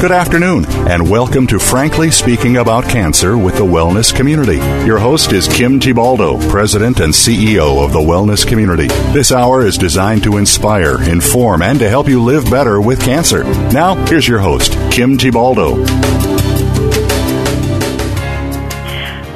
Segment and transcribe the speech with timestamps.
[0.00, 4.58] Good afternoon, and welcome to Frankly Speaking About Cancer with the Wellness Community.
[4.86, 8.86] Your host is Kim Thiboldeaux, President and CEO of the Wellness Community.
[9.12, 13.42] This hour is designed to inspire, inform, and to help you live better with cancer.
[13.72, 16.27] Now, here's your host, Kim Thiboldeaux.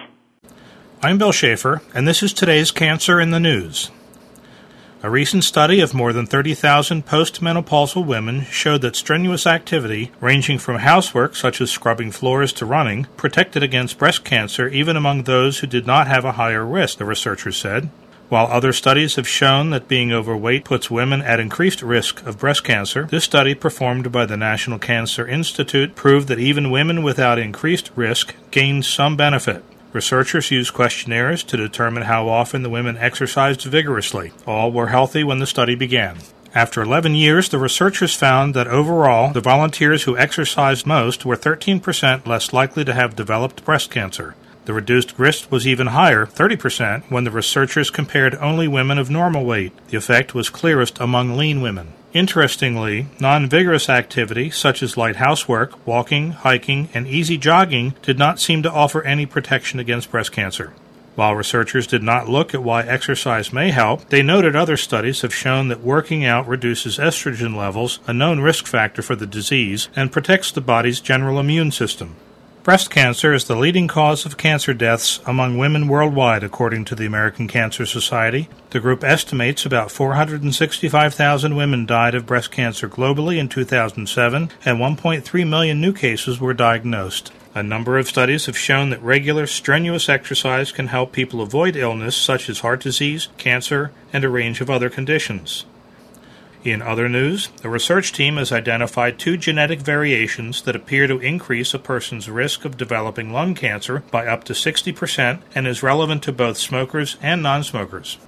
[1.02, 3.90] I'm Bill Schaefer, and this is today's Cancer in the News.
[5.00, 10.78] A recent study of more than 30,000 postmenopausal women showed that strenuous activity, ranging from
[10.78, 15.68] housework such as scrubbing floors to running, protected against breast cancer even among those who
[15.68, 17.90] did not have a higher risk, the researchers said.
[18.28, 22.64] While other studies have shown that being overweight puts women at increased risk of breast
[22.64, 27.92] cancer, this study performed by the National Cancer Institute proved that even women without increased
[27.94, 29.62] risk gained some benefit.
[29.92, 34.32] Researchers used questionnaires to determine how often the women exercised vigorously.
[34.46, 36.18] All were healthy when the study began.
[36.54, 42.26] After 11 years, the researchers found that overall, the volunteers who exercised most were 13%
[42.26, 44.34] less likely to have developed breast cancer.
[44.64, 49.46] The reduced risk was even higher, 30%, when the researchers compared only women of normal
[49.46, 49.72] weight.
[49.88, 51.94] The effect was clearest among lean women.
[52.14, 58.40] Interestingly, non vigorous activity such as light housework, walking, hiking, and easy jogging did not
[58.40, 60.72] seem to offer any protection against breast cancer.
[61.16, 65.34] While researchers did not look at why exercise may help, they noted other studies have
[65.34, 70.12] shown that working out reduces estrogen levels, a known risk factor for the disease, and
[70.12, 72.14] protects the body's general immune system.
[72.64, 77.06] Breast cancer is the leading cause of cancer deaths among women worldwide, according to the
[77.06, 78.48] American Cancer Society.
[78.70, 85.48] The group estimates about 465,000 women died of breast cancer globally in 2007, and 1.3
[85.48, 87.32] million new cases were diagnosed.
[87.54, 92.16] A number of studies have shown that regular, strenuous exercise can help people avoid illness
[92.16, 95.64] such as heart disease, cancer, and a range of other conditions.
[96.64, 101.72] In other news, a research team has identified two genetic variations that appear to increase
[101.72, 106.32] a person's risk of developing lung cancer by up to 60% and is relevant to
[106.32, 108.18] both smokers and non smokers.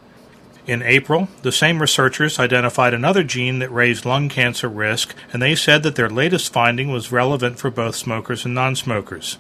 [0.67, 5.57] In April, the same researchers identified another gene that raised lung cancer risk, and they
[5.57, 9.39] said that their latest finding was relevant for both smokers and non smokers.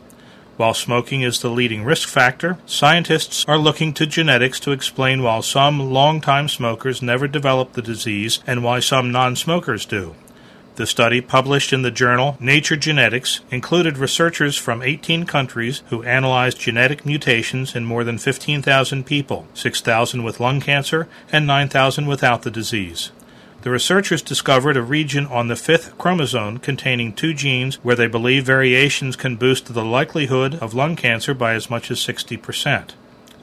[0.60, 5.40] While smoking is the leading risk factor, scientists are looking to genetics to explain why
[5.40, 10.14] some long-time smokers never develop the disease and why some non smokers do.
[10.76, 16.60] The study, published in the journal Nature Genetics, included researchers from 18 countries who analyzed
[16.60, 22.50] genetic mutations in more than 15,000 people, 6,000 with lung cancer and 9,000 without the
[22.50, 23.12] disease.
[23.62, 28.46] The researchers discovered a region on the fifth chromosome containing two genes where they believe
[28.46, 32.92] variations can boost the likelihood of lung cancer by as much as 60%.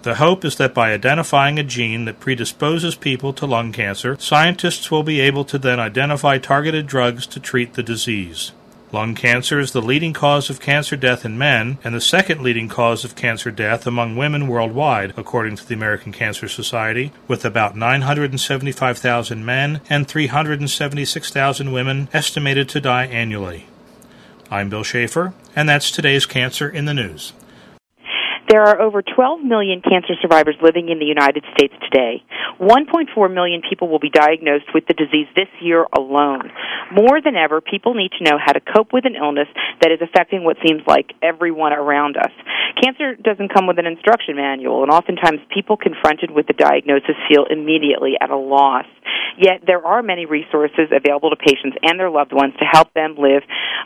[0.01, 4.89] The hope is that by identifying a gene that predisposes people to lung cancer, scientists
[4.89, 8.53] will be able to then identify targeted drugs to treat the disease.
[8.93, 12.69] Lung cancer is the leading cause of cancer death in men and the second leading
[12.69, 17.75] cause of cancer death among women worldwide, according to the American Cancer Society, with about
[17.75, 23.67] 975,000 men and 376,000 women estimated to die annually.
[24.49, 27.33] I'm Bill Schaefer, and that's today's Cancer in the News.
[28.47, 32.23] There are over 12 million cancer survivors living in the United States today.
[32.61, 36.49] 1.4 million people will be diagnosed with the disease this year alone.
[36.95, 39.47] More than ever, people need to know how to cope with an illness
[39.81, 42.31] that is affecting what seems like everyone around us.
[42.81, 47.45] Cancer doesn't come with an instruction manual, and oftentimes people confronted with the diagnosis feel
[47.49, 48.85] immediately at a loss.
[49.37, 53.15] Yet there are many resources available to patients and their loved ones to help them
[53.17, 53.43] live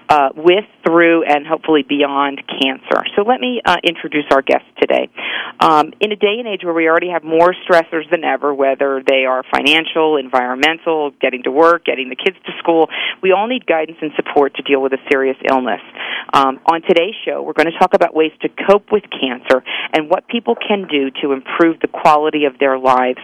[0.09, 3.03] uh, with, through, and hopefully beyond cancer.
[3.15, 5.09] So let me uh, introduce our guest today.
[5.59, 9.03] Um, in a day and age where we already have more stressors than ever, whether
[9.06, 12.89] they are financial, environmental, getting to work, getting the kids to school,
[13.21, 15.81] we all need guidance and support to deal with a serious illness.
[16.33, 19.63] Um, on today's show, we're going to talk about ways to cope with cancer
[19.94, 23.19] and what people can do to improve the quality of their lives.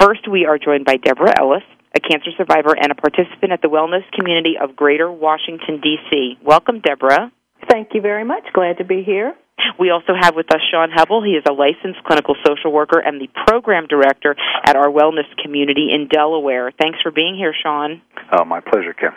[0.00, 1.62] First, we are joined by Deborah Ellis
[1.94, 6.38] a cancer survivor and a participant at the wellness community of Greater Washington, D.C.
[6.42, 7.30] Welcome, Deborah.
[7.70, 8.42] Thank you very much.
[8.52, 9.34] Glad to be here.
[9.78, 11.22] We also have with us Sean Hebel.
[11.22, 14.34] He is a licensed clinical social worker and the program director
[14.66, 16.72] at our wellness community in Delaware.
[16.72, 18.02] Thanks for being here, Sean.
[18.32, 19.12] Oh, my pleasure, Kim.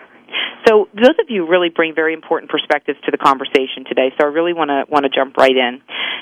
[0.68, 4.12] So those of you really bring very important perspectives to the conversation today.
[4.20, 5.82] So I really want to want to jump right in.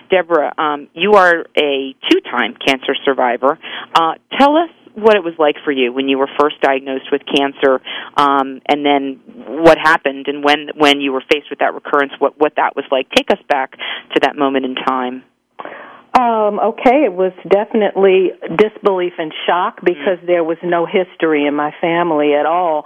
[0.09, 3.57] Deborah, um, you are a two-time cancer survivor.
[3.93, 7.21] Uh, tell us what it was like for you when you were first diagnosed with
[7.25, 7.81] cancer,
[8.17, 9.21] um, and then
[9.63, 12.85] what happened, and when when you were faced with that recurrence, what what that was
[12.91, 13.09] like.
[13.15, 15.23] Take us back to that moment in time.
[16.17, 20.27] Um, okay, it was definitely disbelief and shock because mm-hmm.
[20.27, 22.85] there was no history in my family at all.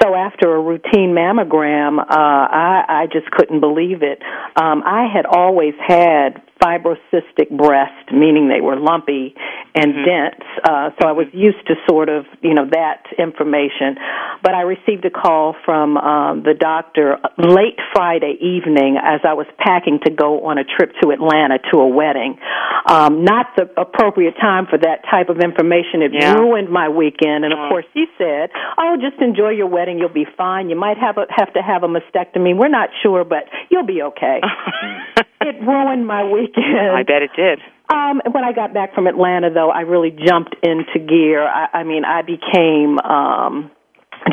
[0.00, 4.22] So after a routine mammogram, uh, I, I just couldn't believe it.
[4.54, 9.34] Um, I had always had fibrocystic breast, meaning they were lumpy
[9.74, 10.04] and mm-hmm.
[10.04, 10.44] dense.
[10.64, 13.96] Uh, so I was used to sort of, you know, that information.
[14.42, 19.46] But I received a call from um, the doctor late Friday evening as I was
[19.58, 22.38] packing to go on a trip to Atlanta to a wedding.
[22.86, 26.02] Um, not the appropriate time for that type of information.
[26.02, 26.34] It yeah.
[26.34, 27.44] ruined my weekend.
[27.44, 27.68] And of mm.
[27.68, 29.98] course, he said, "Oh, just enjoy your wedding.
[29.98, 30.70] You'll be fine.
[30.70, 32.56] You might have a, have to have a mastectomy.
[32.56, 34.40] We're not sure, but you'll be okay."
[35.40, 36.90] it ruined my weekend.
[36.96, 37.60] I bet it did.
[37.90, 41.42] Um, when I got back from Atlanta, though, I really jumped into gear.
[41.46, 43.70] I, I mean, I became um,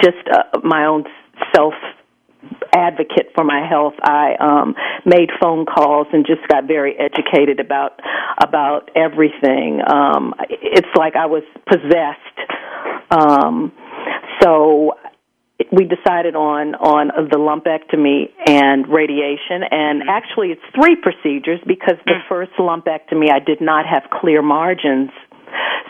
[0.04, 1.06] just uh, my own
[1.56, 1.74] self
[2.74, 3.94] advocate for my health.
[4.04, 4.76] I um
[5.06, 8.00] made phone calls and just got very educated about
[8.42, 9.82] about everything.
[9.86, 12.52] Um it's like I was possessed.
[13.10, 13.72] Um
[14.42, 14.94] so
[15.72, 20.10] we decided on on the lumpectomy and radiation and mm-hmm.
[20.10, 22.28] actually it's three procedures because the mm.
[22.28, 25.12] first lumpectomy I did not have clear margins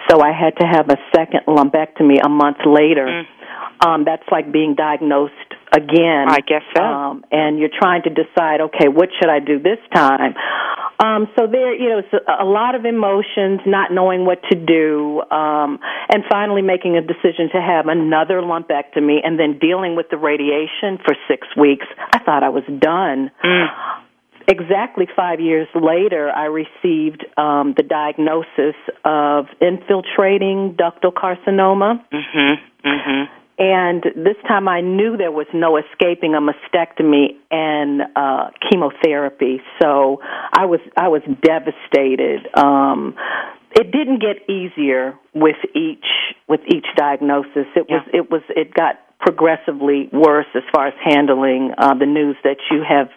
[0.09, 3.85] so I had to have a second lumpectomy a month later mm.
[3.85, 5.33] um that's like being diagnosed
[5.73, 9.57] again I guess so um and you're trying to decide okay what should I do
[9.57, 10.35] this time
[11.00, 15.21] um, so there, you know, it's a, lot of emotions, not knowing what to do,
[15.30, 20.18] um, and finally making a decision to have another lumpectomy and then dealing with the
[20.18, 21.86] radiation for six weeks.
[22.13, 23.31] I thought I was done.
[23.44, 23.68] Mm.
[24.47, 32.00] Exactly five years later, I received um, the diagnosis of infiltrating ductal carcinoma.
[32.13, 32.88] Mm-hmm.
[32.88, 39.61] Mm-hmm and this time I knew there was no escaping a mastectomy and uh chemotherapy.
[39.81, 40.19] So
[40.53, 42.47] I was I was devastated.
[42.53, 43.15] Um
[43.71, 46.05] it didn't get easier with each
[46.47, 47.67] with each diagnosis.
[47.75, 47.95] It yeah.
[47.95, 52.57] was it was it got progressively worse as far as handling uh, the news that
[52.71, 53.07] you have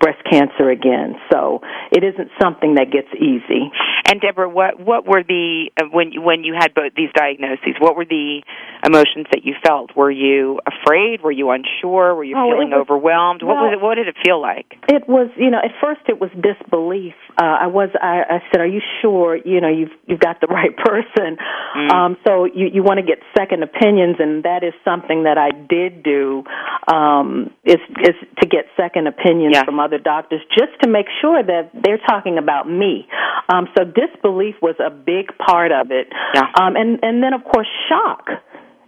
[0.00, 1.16] breast cancer again.
[1.32, 1.60] So
[1.90, 3.72] it isn't something that gets easy.
[4.08, 7.74] And Deborah, what what were the uh, when when you had both these diagnoses?
[7.80, 8.42] What were the
[8.84, 9.96] emotions that you felt?
[9.96, 11.22] Were you afraid?
[11.22, 12.14] Were you unsure?
[12.14, 13.42] Were you oh, feeling was, overwhelmed?
[13.42, 13.82] Well, what was it?
[13.82, 14.66] What did it feel like?
[14.88, 17.14] It was, you know, at first it was disbelief.
[17.38, 19.36] Uh, I was, I, I said, "Are you sure?
[19.36, 21.36] You know, you've you've got the right person."
[21.76, 21.90] Mm.
[21.90, 25.50] Um, so you you want to get second opinions, and that is something that I
[25.52, 26.44] did do.
[26.88, 29.64] Um, is is to get second opinions yeah.
[29.64, 33.06] from other doctors just to make sure that they're talking about me.
[33.48, 36.08] Um, so disbelief was a big part of it.
[36.34, 36.42] Yeah.
[36.58, 38.28] Um, and, and then, of course, shock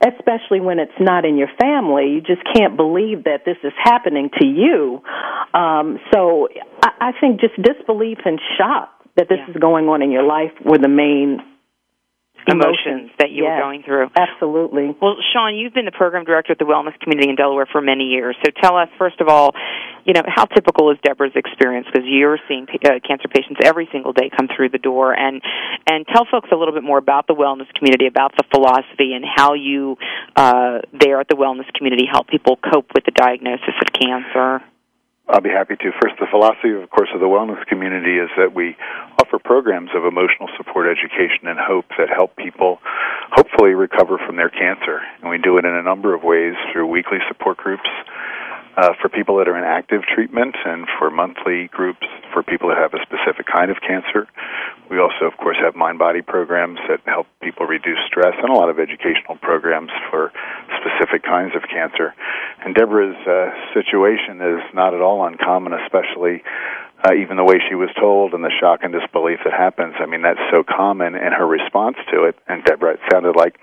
[0.00, 2.10] especially when it's not in your family.
[2.10, 5.02] You just can't believe that this is happening to you.
[5.54, 6.48] Um, so
[6.82, 9.54] I, I think just disbelief and shock that this yeah.
[9.54, 11.40] is going on in your life were the main
[12.46, 14.08] emotions that you yes, were going through.
[14.14, 14.94] Absolutely.
[15.00, 18.04] Well, Sean, you've been the program director at the Wellness Community in Delaware for many
[18.04, 18.36] years.
[18.44, 19.54] So tell us, first of all,
[20.04, 21.86] you know, how typical is Deborah's experience?
[21.92, 25.42] Because you're seeing uh, cancer patients every single day come through the door, and
[25.86, 29.24] and tell folks a little bit more about the Wellness Community, about the philosophy, and
[29.24, 29.96] how you
[30.34, 34.64] uh, there at the Wellness Community help people cope with the diagnosis of cancer.
[35.28, 35.92] I'll be happy to.
[36.00, 38.76] First, the philosophy, of course, of the wellness community is that we
[39.20, 42.80] offer programs of emotional support, education, and hope that help people
[43.30, 45.04] hopefully recover from their cancer.
[45.20, 47.88] And we do it in a number of ways through weekly support groups,
[48.78, 52.78] uh, for people that are in active treatment and for monthly groups for people that
[52.78, 54.28] have a specific kind of cancer.
[54.88, 58.54] We also, of course, have mind body programs that help people reduce stress and a
[58.54, 60.30] lot of educational programs for
[60.78, 62.14] specific kinds of cancer.
[62.64, 66.44] And Deborah's uh, situation is not at all uncommon, especially
[67.02, 69.94] uh, even the way she was told and the shock and disbelief that happens.
[69.98, 72.36] I mean, that's so common, and her response to it.
[72.46, 73.58] And Deborah, it sounded like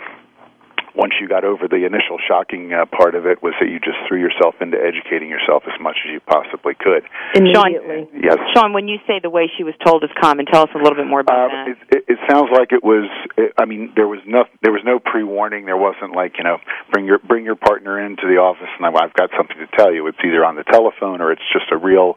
[0.96, 4.00] once you got over the initial shocking uh, part of it was that you just
[4.08, 7.04] threw yourself into educating yourself as much as you possibly could.
[7.36, 8.08] Immediately.
[8.12, 8.38] Sean, yes.
[8.56, 10.96] Sean, when you say the way she was told is common, tell us a little
[10.96, 11.68] bit more about Uh, that.
[11.68, 13.08] it, it, it sounds like it was.
[13.38, 15.66] It, I mean, there was no there was no pre warning.
[15.66, 16.58] There wasn't like you know
[16.92, 20.08] bring your bring your partner into the office and I've got something to tell you.
[20.08, 22.16] It's either on the telephone or it's just a real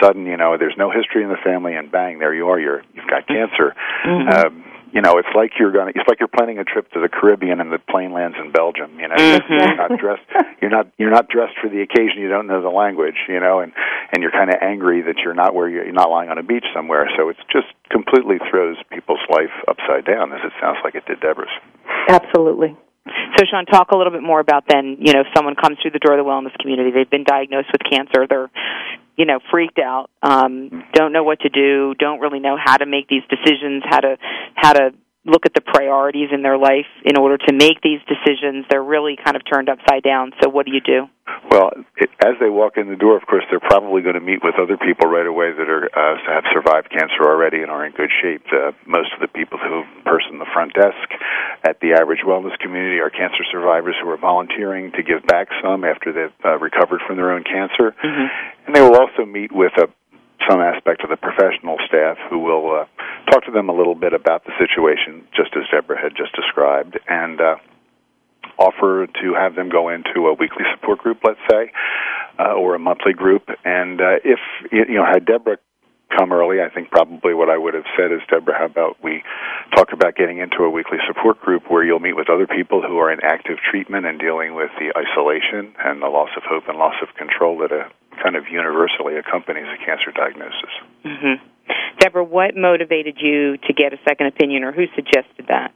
[0.00, 0.26] sudden.
[0.26, 2.60] You know, there's no history in the family, and bang, there you are.
[2.60, 3.74] You're you've got cancer.
[4.04, 5.92] Um, you know, it's like you're going.
[5.92, 8.52] to It's like you're planning a trip to the Caribbean and the plane lands in
[8.52, 8.98] Belgium.
[8.98, 9.76] You know, you're mm-hmm.
[9.76, 10.26] not dressed.
[10.60, 10.88] You're not.
[10.98, 12.18] You're not dressed for the occasion.
[12.18, 13.16] You don't know the language.
[13.28, 13.72] You know, and
[14.12, 16.42] and you're kind of angry that you're not where you're, you're not lying on a
[16.42, 17.08] beach somewhere.
[17.16, 21.20] So it's just completely throws people's life upside down, as it sounds like it did
[21.20, 21.50] Deborah's.
[22.08, 22.76] Absolutely.
[23.36, 24.96] So, Sean, talk a little bit more about then.
[25.00, 27.68] You know, if someone comes through the door of the wellness community, they've been diagnosed
[27.72, 28.50] with cancer, they're,
[29.16, 32.86] you know, freaked out, um, don't know what to do, don't really know how to
[32.86, 34.16] make these decisions, how to
[34.54, 34.90] how to
[35.26, 38.64] look at the priorities in their life in order to make these decisions.
[38.70, 40.32] They're really kind of turned upside down.
[40.42, 41.08] So, what do you do?
[41.50, 44.40] Well, it, as they walk in the door, of course, they're probably going to meet
[44.42, 47.92] with other people right away that are uh, have survived cancer already and are in
[47.92, 48.42] good shape.
[48.50, 51.06] Uh, most of the people who person the front desk
[51.64, 55.84] at the average wellness community are cancer survivors who are volunteering to give back some
[55.84, 57.94] after they've uh, recovered from their own cancer,
[58.66, 59.86] and they will also meet with a
[60.48, 62.84] some aspect of the professional staff who will uh,
[63.30, 66.98] talk to them a little bit about the situation, just as Deborah had just described,
[67.08, 67.56] and uh,
[68.58, 71.72] offer to have them go into a weekly support group, let's say,
[72.38, 73.48] uh, or a monthly group.
[73.64, 74.38] And uh, if
[74.70, 75.58] you know, had Deborah
[76.16, 79.22] come early, I think probably what I would have said is, Deborah, how about we
[79.74, 82.98] talk about getting into a weekly support group where you'll meet with other people who
[82.98, 86.78] are in active treatment and dealing with the isolation and the loss of hope and
[86.78, 87.90] loss of control that a
[88.22, 90.72] kind of universally accompanies a cancer diagnosis.
[91.04, 91.34] Mm-hmm.
[91.98, 95.72] Deborah, what motivated you to get a second opinion, or who suggested that?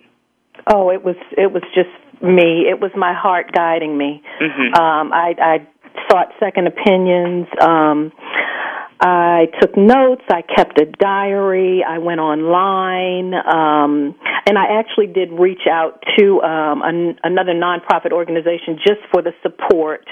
[0.66, 1.90] Oh, it was it was just
[2.22, 2.66] me.
[2.70, 4.22] It was my heart guiding me.
[4.40, 4.78] Mhm.
[4.78, 5.66] Um, I, I
[6.10, 7.46] sought second opinions.
[7.60, 8.12] Um,
[9.00, 10.22] I took notes.
[10.30, 11.84] I kept a diary.
[11.86, 14.14] I went online, um,
[14.46, 19.32] and I actually did reach out to um, an, another nonprofit organization just for the
[19.42, 20.06] support.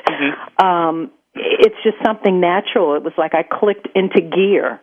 [0.63, 2.95] Um, it's just something natural.
[2.97, 4.81] It was like I clicked into gear.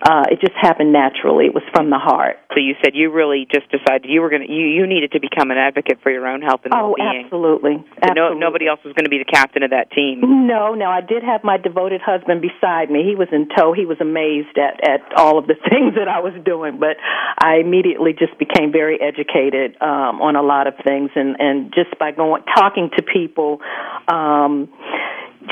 [0.00, 1.44] Uh, it just happened naturally.
[1.44, 2.40] It was from the heart.
[2.56, 5.20] So you said you really just decided you were going to you you needed to
[5.20, 7.28] become an advocate for your own health and Oh, well-being.
[7.28, 7.76] absolutely.
[8.00, 8.40] So no, absolutely.
[8.40, 10.24] nobody else was going to be the captain of that team.
[10.48, 13.04] No, no, I did have my devoted husband beside me.
[13.04, 13.74] He was in tow.
[13.76, 16.96] He was amazed at at all of the things that I was doing, but
[17.36, 21.92] I immediately just became very educated um on a lot of things and and just
[22.00, 23.60] by going talking to people
[24.08, 24.72] um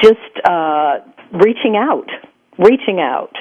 [0.02, 0.98] just uh
[1.32, 2.08] reaching out,
[2.58, 3.32] reaching out.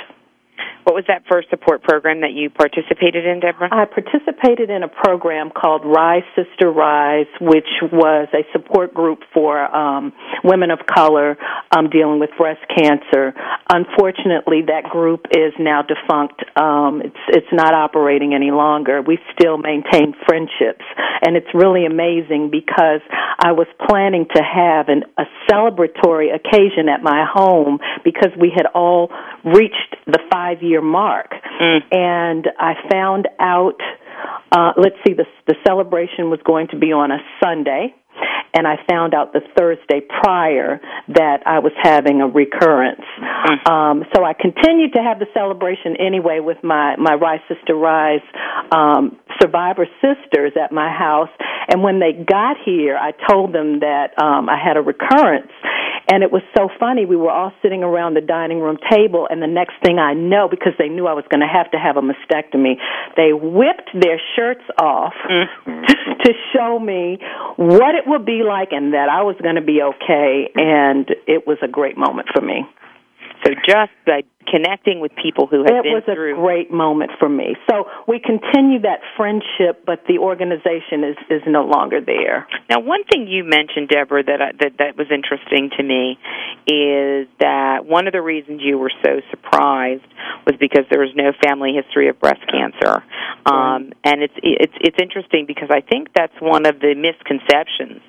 [0.88, 3.68] What was that first support program that you participated in, Deborah?
[3.70, 9.60] I participated in a program called Rise Sister Rise, which was a support group for
[9.60, 10.14] um,
[10.46, 11.36] women of color
[11.76, 13.36] um, dealing with breast cancer.
[13.68, 16.40] Unfortunately, that group is now defunct.
[16.56, 19.02] Um, it's it's not operating any longer.
[19.02, 20.88] We still maintain friendships,
[21.20, 23.04] and it's really amazing because
[23.44, 28.68] I was planning to have an, a celebratory occasion at my home because we had
[28.74, 29.12] all
[29.44, 31.32] reached the five year mark,
[31.92, 33.80] and I found out.
[34.50, 37.94] Uh, let's see, the the celebration was going to be on a Sunday,
[38.54, 43.06] and I found out the Thursday prior that I was having a recurrence.
[43.70, 48.26] Um, so I continued to have the celebration anyway with my my Rise Sister Rise
[48.72, 51.30] um, survivor sisters at my house.
[51.70, 55.52] And when they got here, I told them that um, I had a recurrence.
[56.10, 57.06] And it was so funny.
[57.06, 60.48] We were all sitting around the dining room table, and the next thing I know,
[60.48, 62.80] because they knew I was going to have to have a mastectomy,
[63.20, 65.12] they whipped their shirts off
[65.68, 67.20] to show me
[67.58, 70.50] what it would be like and that I was going to be okay.
[70.56, 72.66] And it was a great moment for me.
[73.46, 77.30] So just by connecting with people who have It been was a great moment for
[77.30, 77.56] me.
[77.70, 82.48] So we continue that friendship, but the organization is is no longer there.
[82.70, 86.18] Now, one thing you mentioned, Deborah, that I, that that was interesting to me
[86.68, 90.08] is that one of the reasons you were so surprised
[90.46, 93.04] was because there was no family history of breast cancer,
[93.46, 98.02] um, and it's it's it's interesting because I think that's one of the misconceptions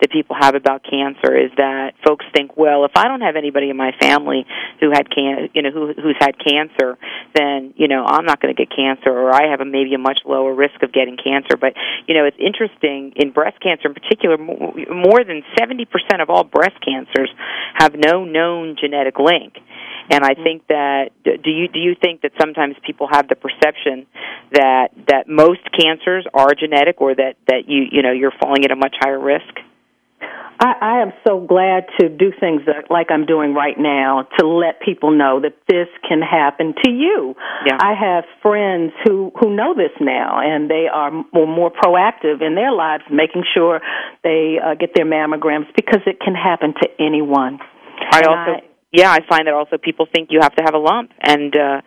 [0.00, 3.70] that people have about cancer is that folks think, well, if I don't have anybody
[3.70, 4.46] in my family
[4.80, 6.98] who had can, you know, who who's had cancer,
[7.34, 9.98] then you know I'm not going to get cancer, or I have a maybe a
[9.98, 11.56] much lower risk of getting cancer.
[11.56, 11.74] But
[12.06, 15.86] you know, it's interesting in breast cancer in particular, mo- more than 70%
[16.20, 17.30] of all breast cancers
[17.74, 19.56] have no known genetic link.
[20.10, 20.42] And I mm-hmm.
[20.42, 24.06] think that do you do you think that sometimes people have the perception
[24.52, 28.72] that that most cancers are genetic, or that that you you know you're falling at
[28.72, 29.54] a much higher risk?
[30.60, 34.46] I, I am so glad to do things that, like I'm doing right now to
[34.46, 37.34] let people know that this can happen to you.
[37.66, 37.78] Yeah.
[37.80, 42.54] I have friends who who know this now, and they are more, more proactive in
[42.54, 43.80] their lives, making sure
[44.22, 47.58] they uh, get their mammograms because it can happen to anyone.
[48.12, 50.74] I And also I- yeah, I find that also people think you have to have
[50.74, 51.80] a lump and uh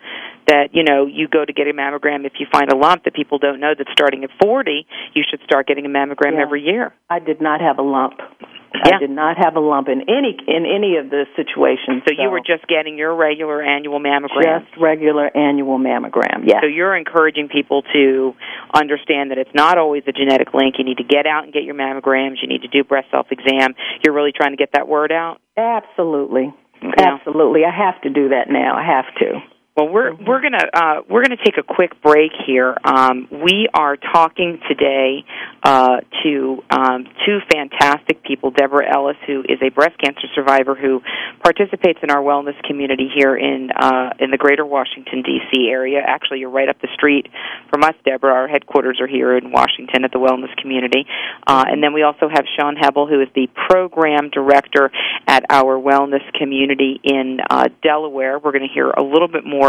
[0.45, 3.13] that you know you go to get a mammogram if you find a lump that
[3.13, 6.41] people don't know that starting at 40 you should start getting a mammogram Yeah.
[6.41, 6.93] every year.
[7.09, 8.15] I did not have a lump.
[8.19, 8.95] Yeah.
[8.95, 12.03] I did not have a lump in any in any of the situations.
[12.07, 14.65] So you were just getting your regular annual mammogram.
[14.65, 16.43] just regular annual mammogram.
[16.45, 16.59] Yes.
[16.61, 18.33] So you're encouraging people to
[18.73, 20.75] understand that it's not always a genetic link.
[20.77, 22.41] You need to get out and get your mammograms.
[22.41, 23.75] You need to do breast self exam.
[24.03, 25.39] You're really trying to get that word out.
[25.55, 26.53] Absolutely.
[26.83, 27.15] Yeah.
[27.15, 27.61] Absolutely.
[27.65, 28.75] I have to do that now.
[28.75, 29.52] I have to.
[29.75, 30.25] Well, we're Mm-hmm.
[30.25, 32.75] we're gonna uh, we're gonna take a quick break here.
[32.83, 35.25] Um, we are talking today
[35.63, 38.51] uh, to um, two fantastic people.
[38.51, 41.01] Deborah Ellis, who is a breast cancer survivor who
[41.43, 45.69] participates in our wellness community here in uh, in the Greater Washington D.C.
[45.69, 46.01] area.
[46.05, 47.27] Actually, you're right up the street
[47.71, 48.33] from us, Deborah.
[48.33, 51.07] Our headquarters are here in Washington at the wellness community.
[51.47, 54.91] Uh, and then we also have Sean Hebel, who is the program director
[55.25, 58.37] at our wellness community in uh, Delaware.
[58.37, 59.62] We're going to hear a little bit more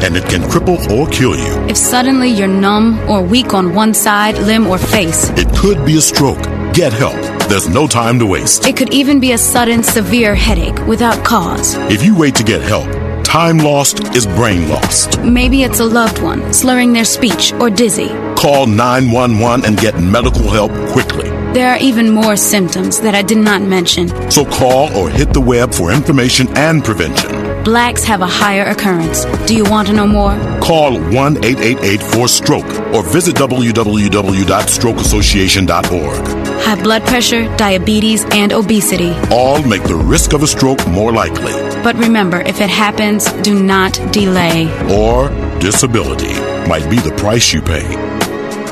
[0.03, 1.53] and it can cripple or kill you.
[1.67, 5.97] If suddenly you're numb or weak on one side, limb, or face, It could be
[5.97, 6.43] a stroke.
[6.73, 7.15] Get help.
[7.49, 8.65] There's no time to waste.
[8.67, 11.75] it could even be a sudden severe headache without cause.
[11.91, 12.87] If you wait to get help,
[13.23, 15.19] time lost is brain lost.
[15.21, 18.09] Maybe it's a loved one slurring their speech or dizzy.
[18.35, 21.29] Call 911 and get medical help quickly.
[21.53, 24.09] There are even more symptoms that I did not mention.
[24.31, 27.29] So call or hit the web for information and prevention.
[27.63, 29.23] Blacks have a higher occurrence.
[29.47, 30.35] Do you want to know more?
[30.59, 36.27] Call 1 888 4 stroke or visit www.strokeassociation.org.
[36.63, 39.13] High blood pressure, diabetes, and obesity.
[39.31, 43.63] All make the risk of a stroke more likely But remember, if it happens, do
[43.63, 44.67] not delay.
[44.91, 46.33] or disability
[46.67, 47.85] might be the price you pay.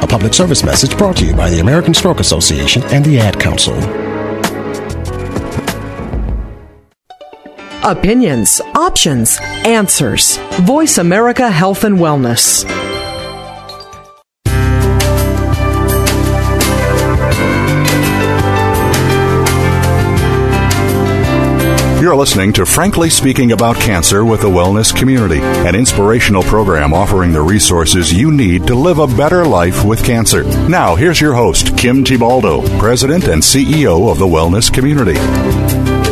[0.02, 3.40] A public service message brought to you by the American Stroke Association and the Ad
[3.40, 3.76] Council.
[7.84, 10.38] Opinions, options, answers.
[10.62, 12.66] Voice America Health and Wellness.
[22.12, 27.32] You're listening to Frankly Speaking About Cancer with the Wellness Community, an inspirational program offering
[27.32, 30.44] the resources you need to live a better life with cancer.
[30.68, 36.11] Now, here's your host, Kim Thiboldeaux, President and CEO of the Wellness Community.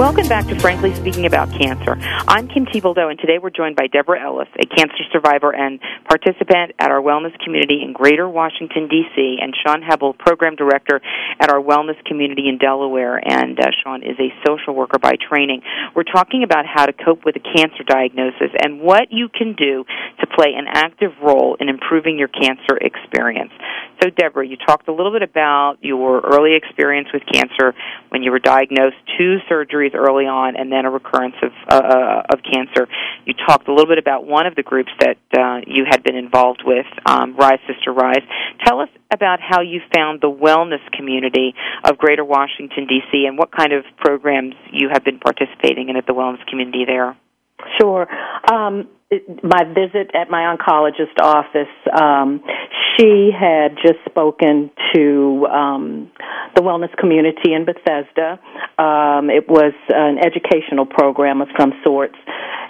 [0.00, 1.98] Welcome back to Frankly Speaking About Cancer.
[2.26, 6.72] I'm Kim Thiboldeaux, and today we're joined by Deborah Ellis, a cancer survivor and participant
[6.78, 11.02] at our wellness community in Greater Washington, D.C., and Sean Hebel, program director
[11.38, 13.20] at our wellness community in Delaware.
[13.22, 15.60] And uh, Sean is a social worker by training.
[15.94, 19.84] We're talking about how to cope with a cancer diagnosis and what you can do
[20.20, 23.52] to play an active role in improving your cancer experience.
[24.02, 27.74] So, Deborah, you talked a little bit about your early experience with cancer
[28.08, 32.40] when you were diagnosed, two surgeries early on, and then a recurrence of uh, of
[32.42, 32.88] cancer.
[33.24, 36.16] You talked a little bit about one of the groups that uh, you had been
[36.16, 38.22] involved with, um, Rise Sister Rise.
[38.64, 43.26] Tell us about how you found the wellness community of Greater Washington D.C.
[43.26, 47.16] and what kind of programs you have been participating in at the wellness community there.
[47.78, 48.06] Sure.
[48.50, 52.42] Um, my visit at my oncologist office, um,
[52.96, 56.10] she had just spoken to um,
[56.54, 58.38] the wellness community in Bethesda.
[58.78, 62.14] Um, it was an educational program of some sorts,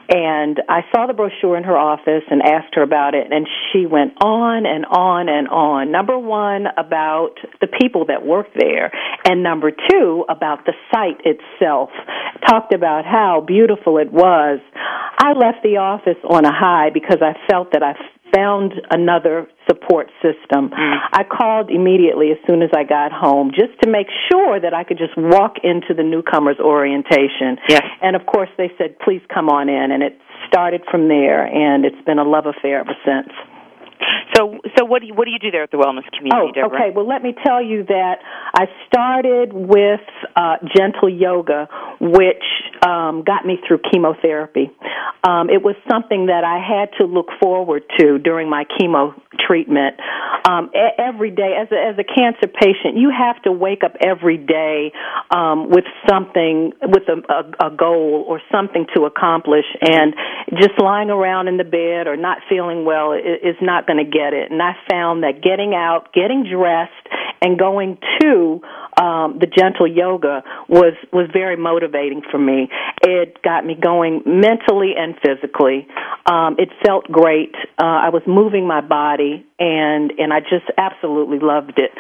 [0.09, 3.87] and I saw the brochure in her office and asked her about it, and she
[3.87, 5.93] went on and on and on.
[5.93, 8.91] Number one, about the people that work there,
[9.25, 11.91] and number two, about the site itself.
[12.49, 14.61] Talked about how beautiful it was.
[15.23, 17.95] I left the office on a high because I felt that I
[18.35, 20.71] found another support system.
[20.71, 20.95] Mm.
[21.13, 24.85] I called immediately as soon as I got home just to make sure that I
[24.85, 27.59] could just walk into the newcomers orientation.
[27.69, 27.83] Yes.
[28.01, 29.91] And of course they said, please come on in.
[29.91, 30.17] And it
[30.47, 33.35] started from there and it's been a love affair ever since.
[34.35, 36.53] So, so what do you what do you do there at the wellness community, oh,
[36.53, 36.77] Deborah?
[36.77, 36.91] okay.
[36.95, 38.17] Well, let me tell you that
[38.55, 40.01] I started with
[40.37, 41.69] uh, gentle yoga,
[42.01, 42.45] which
[42.87, 44.71] um, got me through chemotherapy.
[45.23, 49.13] Um, it was something that I had to look forward to during my chemo
[49.47, 49.97] treatment.
[50.49, 54.39] Um, every day, as a, as a cancer patient, you have to wake up every
[54.39, 54.93] day
[55.31, 60.15] um, with something, with a, a, a goal or something to accomplish, and
[60.57, 64.33] just lying around in the bed or not feeling well is not going to get
[64.33, 64.51] it.
[64.51, 66.95] And I found that getting out, getting dressed,
[67.43, 68.61] and going to
[69.01, 72.69] um, the gentle yoga was was very motivating for me.
[73.03, 75.89] It got me going mentally and physically.
[76.27, 77.55] Um, it felt great.
[77.81, 81.91] Uh, I was moving my body, and and I just absolutely loved it.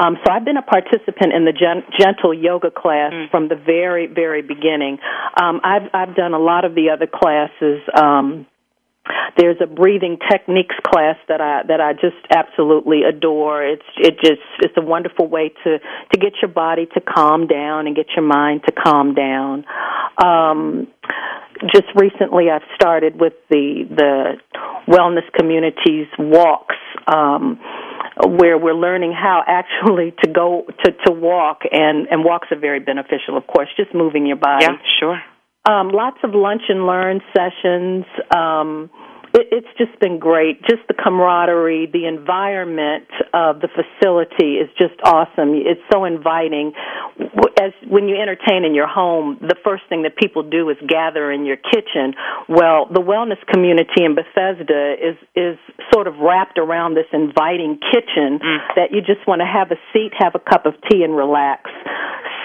[0.00, 3.30] Um, so I've been a participant in the gen- gentle yoga class mm.
[3.30, 4.98] from the very very beginning.
[5.40, 7.80] Um, I've I've done a lot of the other classes.
[7.94, 8.46] Um,
[9.36, 13.64] there's a breathing techniques class that I that I just absolutely adore.
[13.64, 17.86] It's it just it's a wonderful way to to get your body to calm down
[17.86, 19.64] and get your mind to calm down.
[20.22, 20.88] Um,
[21.72, 26.76] just recently, I've started with the the wellness communities walks.
[27.06, 27.60] Um,
[28.20, 32.80] where we're learning how actually to go to to walk and and walks are very
[32.80, 35.22] beneficial of course just moving your body yeah sure
[35.68, 38.06] um, lots of lunch and learn sessions.
[38.34, 38.90] Um,
[39.34, 40.60] it, it's just been great.
[40.62, 45.54] Just the camaraderie, the environment of the facility is just awesome.
[45.54, 46.72] It's so inviting.
[47.60, 51.30] As when you entertain in your home, the first thing that people do is gather
[51.32, 52.14] in your kitchen.
[52.48, 55.58] Well, the wellness community in Bethesda is is
[55.92, 58.58] sort of wrapped around this inviting kitchen mm.
[58.76, 61.70] that you just want to have a seat, have a cup of tea, and relax.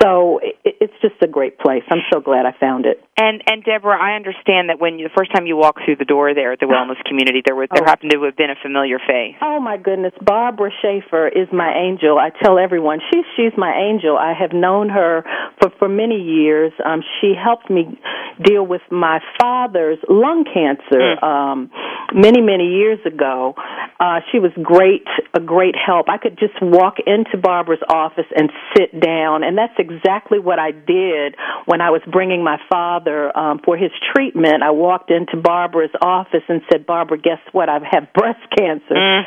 [0.03, 1.83] So it, it's just a great place.
[1.89, 2.99] I'm so glad I found it.
[3.15, 6.05] And and Deborah, I understand that when you, the first time you walked through the
[6.05, 7.89] door there at the wellness community, there was there oh.
[7.89, 9.35] happened to have been a familiar face.
[9.41, 12.19] Oh my goodness, Barbara Schaefer is my angel.
[12.19, 14.17] I tell everyone she's she's my angel.
[14.17, 15.23] I have known her
[15.61, 16.73] for for many years.
[16.83, 17.97] Um, she helped me
[18.43, 21.23] deal with my father's lung cancer mm.
[21.23, 21.71] um,
[22.13, 23.55] many many years ago.
[23.99, 26.09] Uh, she was great, a great help.
[26.09, 30.71] I could just walk into Barbara's office and sit down, and that's exactly what I
[30.71, 34.63] did when I was bringing my father um, for his treatment.
[34.63, 37.69] I walked into Barbara's office and said, "Barbara, guess what?
[37.69, 39.23] I have breast cancer." Mm.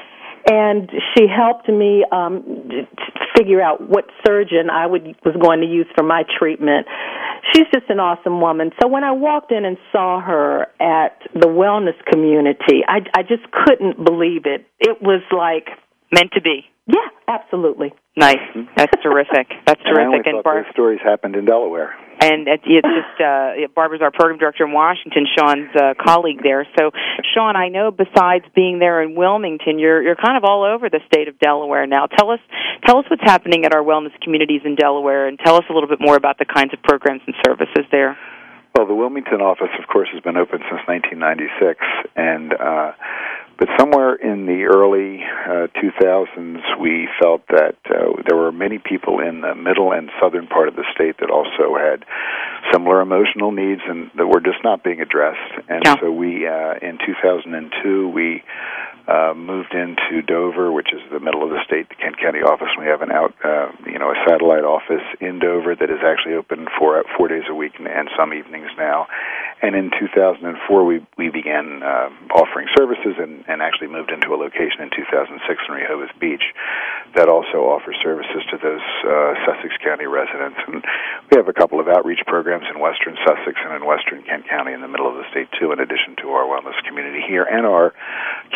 [0.48, 2.70] And she helped me um,
[3.36, 6.86] figure out what surgeon I would was going to use for my treatment.
[7.52, 8.70] She's just an awesome woman.
[8.80, 13.42] So when I walked in and saw her at the wellness community, I, I just
[13.50, 14.66] couldn't believe it.
[14.78, 15.68] It was like
[16.12, 16.64] meant to be.
[16.86, 17.92] Yeah, absolutely.
[18.16, 18.38] Nice.
[18.76, 19.48] That's terrific.
[19.66, 20.26] That's terrific.
[20.26, 21.94] And, and Bar- those stories happened in Delaware.
[22.18, 25.26] And it's just uh, Barbara's our program director in Washington.
[25.36, 26.66] Sean's uh, colleague there.
[26.78, 26.90] So,
[27.34, 31.00] Sean, I know besides being there in Wilmington, you're you're kind of all over the
[31.12, 32.06] state of Delaware now.
[32.06, 32.40] Tell us
[32.86, 35.88] tell us what's happening at our wellness communities in Delaware, and tell us a little
[35.88, 38.16] bit more about the kinds of programs and services there.
[38.76, 41.80] Well, the Wilmington office, of course, has been open since 1996,
[42.14, 42.92] and uh,
[43.58, 49.20] But somewhere in the early uh, 2000s, we felt that uh, there were many people
[49.20, 52.04] in the middle and southern part of the state that also had
[52.70, 55.52] similar emotional needs and that were just not being addressed.
[55.68, 55.96] And Yeah.
[56.00, 58.42] so we, uh, in 2002, we
[59.06, 62.68] uh, moved into Dover, which is the middle of the state, the Kent County office.
[62.78, 66.34] We have an out, uh, you know, a satellite office in Dover that is actually
[66.34, 69.06] open for four days a week and, and some evenings now.
[69.62, 74.36] And in 2004, we we began uh, offering services and, and actually moved into a
[74.36, 76.44] location in 2006 in Rehoboth Beach
[77.14, 80.58] that also offers services to those uh, Sussex County residents.
[80.66, 80.84] And
[81.30, 84.72] we have a couple of outreach programs in western Sussex and in western Kent County
[84.74, 87.64] in the middle of the state too, in addition to our wellness community here and
[87.64, 87.94] our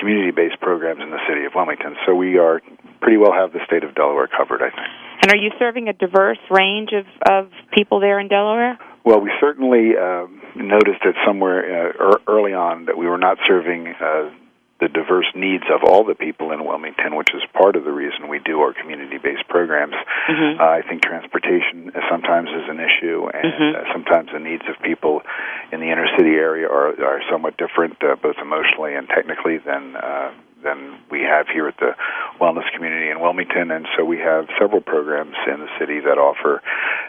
[0.00, 1.94] community-based programs in the city of Wilmington.
[2.06, 2.60] So we are
[3.00, 4.88] pretty well have the state of Delaware covered, I think.
[5.22, 8.78] And are you serving a diverse range of, of people there in Delaware?
[9.04, 13.38] Well, we certainly uh, noticed that somewhere uh, ear- early on that we were not
[13.46, 14.30] serving uh,
[14.80, 18.28] the diverse needs of all the people in Wilmington, which is part of the reason
[18.28, 19.94] we do our community-based programs.
[20.28, 20.60] Mm-hmm.
[20.60, 23.74] Uh, I think transportation sometimes is an issue, and Mhm.
[23.76, 25.22] uh, sometimes the needs of people
[25.72, 29.96] in the inner city area are are somewhat different, uh, both emotionally and technically, than
[29.96, 30.30] uh,
[30.62, 31.92] than we have here at the
[32.40, 33.70] wellness community in Wilmington.
[33.70, 36.62] And so we have several programs in the city that offer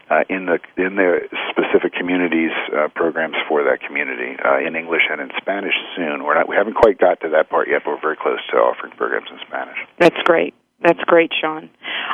[0.10, 5.04] uh, in the in the specific communities uh, programs for that community uh, in English
[5.10, 5.74] and in Spanish.
[5.96, 8.40] Soon, we're not we haven't quite got to that part yet, but we're very close
[8.52, 9.78] to offering programs in Spanish.
[10.00, 10.54] That's great.
[10.84, 11.70] That's great, Sean.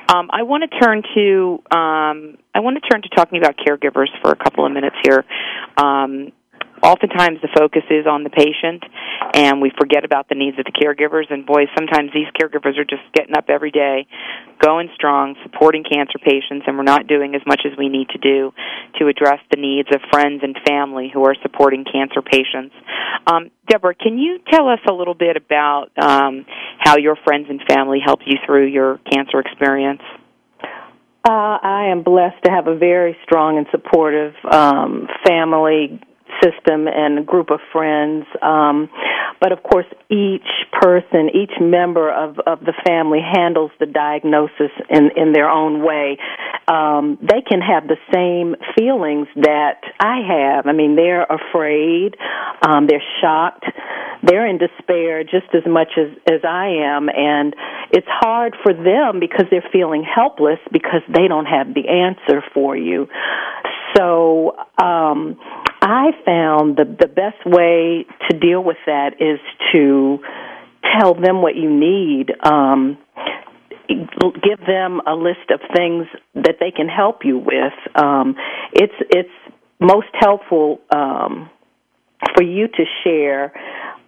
[0.09, 4.09] Um, I want to turn to um, I want to turn to talking about caregivers
[4.21, 5.23] for a couple of minutes here.
[5.77, 6.31] Um,
[6.83, 8.83] oftentimes the focus is on the patient
[9.33, 11.29] and we forget about the needs of the caregivers.
[11.29, 14.07] And boy sometimes these caregivers are just getting up every day
[14.61, 18.17] going strong supporting cancer patients and we're not doing as much as we need to
[18.17, 18.53] do
[18.99, 22.73] to address the needs of friends and family who are supporting cancer patients.
[23.25, 26.45] Um, deborah can you tell us a little bit about um,
[26.79, 30.01] how your friends and family helped you through your cancer experience?
[31.27, 35.99] Uh, I am blessed to have a very strong and supportive um, family
[36.41, 38.25] system and a group of friends.
[38.41, 38.89] Um,
[39.39, 40.47] but of course, each
[40.81, 46.17] person, each member of, of the family handles the diagnosis in, in their own way.
[46.67, 50.65] Um, they can have the same feelings that I have.
[50.67, 52.15] I mean, they're afraid,
[52.61, 53.65] um, they're shocked,
[54.23, 57.09] they're in despair just as much as, as I am.
[57.09, 57.55] And
[57.91, 62.75] it's hard for them because they're feeling helpless because they don't have the answer for
[62.75, 63.07] you.
[63.95, 65.39] So, um,
[65.87, 69.39] I found the the best way to deal with that is
[69.71, 70.19] to
[70.99, 72.33] tell them what you need.
[72.45, 72.97] Um,
[73.87, 77.73] give them a list of things that they can help you with.
[77.95, 78.35] Um,
[78.73, 81.49] it's it's most helpful um,
[82.35, 83.53] for you to share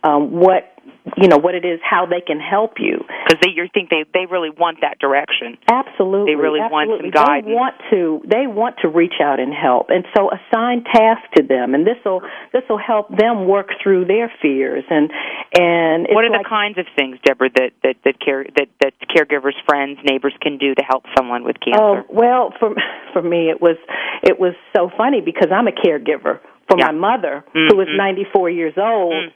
[0.03, 0.73] um, what
[1.17, 2.99] you know what it is, how they can help you.
[3.25, 7.11] because they you think they they really want that direction Absolutely, They really want some
[7.11, 7.45] guidance.
[7.45, 8.21] They want to.
[8.25, 11.97] They want to reach out and help, and so assign tasks to them, and this
[12.05, 12.21] will
[12.53, 14.83] this will help them work through their fears.
[14.89, 15.11] And
[15.53, 18.67] and it's what are like, the kinds of things deborah that that that care that
[18.81, 21.81] that caregivers friends neighbors can do to help someone with cancer?
[21.81, 22.75] Oh well, for
[23.13, 23.77] for me it was
[24.23, 26.87] it was so funny because I'm a caregiver for Yeah.
[26.87, 27.97] my mother who is Mhm.
[27.97, 29.13] 94 years old.
[29.13, 29.31] Mm.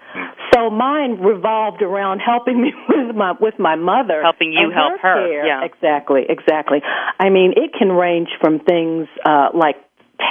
[0.54, 5.28] So mine revolved around helping me with my with my mother, Helping you help her,
[5.28, 5.46] care.
[5.46, 5.64] yeah.
[5.64, 6.82] exactly, exactly.
[7.20, 9.78] I mean, it can range from things uh, like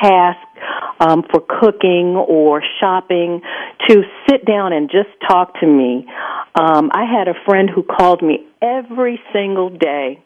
[0.01, 0.41] tasks
[1.01, 3.43] um, for cooking or shopping
[3.88, 6.07] to sit down and just talk to me.
[6.55, 10.21] Um, I had a friend who called me every single day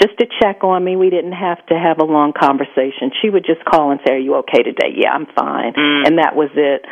[0.00, 0.96] just to check on me.
[0.96, 3.10] We didn't have to have a long conversation.
[3.20, 6.06] She would just call and say, "Are you okay today?" "Yeah, I'm fine." Mm.
[6.06, 6.84] And that was it.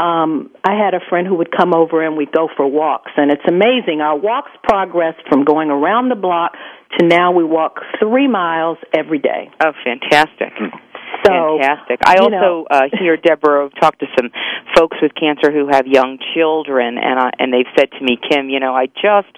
[0.00, 3.30] Um I had a friend who would come over and we'd go for walks, and
[3.30, 4.00] it's amazing.
[4.00, 6.52] Our walks progressed from going around the block
[6.98, 9.50] to now we walk 3 miles every day.
[9.64, 10.52] oh fantastic
[11.24, 11.98] So Fantastic.
[12.06, 14.30] I also know- uh, hear Deborah talk to some
[14.76, 18.48] folks with cancer who have young children, and I, and they've said to me, Kim,
[18.48, 19.32] you know, I just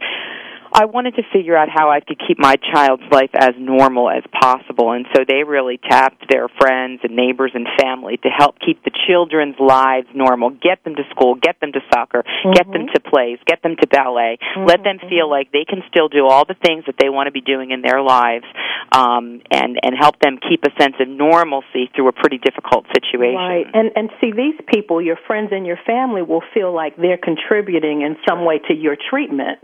[0.73, 4.23] I wanted to figure out how I could keep my child's life as normal as
[4.31, 8.83] possible, and so they really tapped their friends and neighbors and family to help keep
[8.85, 10.51] the children's lives normal.
[10.51, 12.23] Get them to school, get them to soccer,
[12.55, 14.39] get them to plays, get them to ballet.
[14.57, 17.33] Let them feel like they can still do all the things that they want to
[17.33, 18.47] be doing in their lives,
[18.93, 23.35] um, and and help them keep a sense of normalcy through a pretty difficult situation.
[23.35, 23.67] Right.
[23.75, 28.03] And and see these people, your friends and your family will feel like they're contributing
[28.03, 29.59] in some way to your treatment.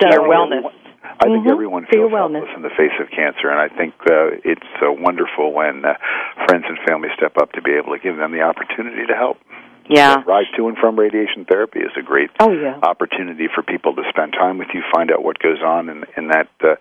[0.00, 0.70] So Your wellness.
[1.20, 1.52] I think Mhm.
[1.52, 5.52] everyone feels helpless in the face of cancer, and I think uh, it's uh, wonderful
[5.52, 5.94] when uh,
[6.46, 9.38] friends and family step up to be able to give them the opportunity to help.
[9.88, 10.16] Yeah.
[10.16, 12.78] The ride to and from radiation therapy is a great oh, yeah.
[12.82, 16.28] opportunity for people to spend time with you, find out what goes on in, in
[16.28, 16.74] that uh,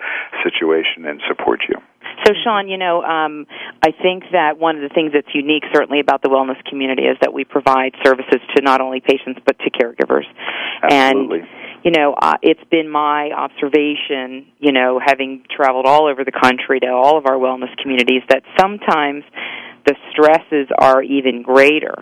[0.44, 1.76] situation, and support you.
[2.26, 3.46] So, Sean, you know, um,
[3.84, 7.18] I think that one of the things that's unique, certainly about the wellness community, is
[7.22, 10.26] that we provide services to not only patients but to caregivers.
[10.82, 11.40] Absolutely.
[11.42, 11.48] And
[11.86, 16.80] you know, uh, it's been my observation, you know, having traveled all over the country
[16.80, 19.24] to all of our wellness communities, that sometimes
[19.86, 21.94] the stresses are even greater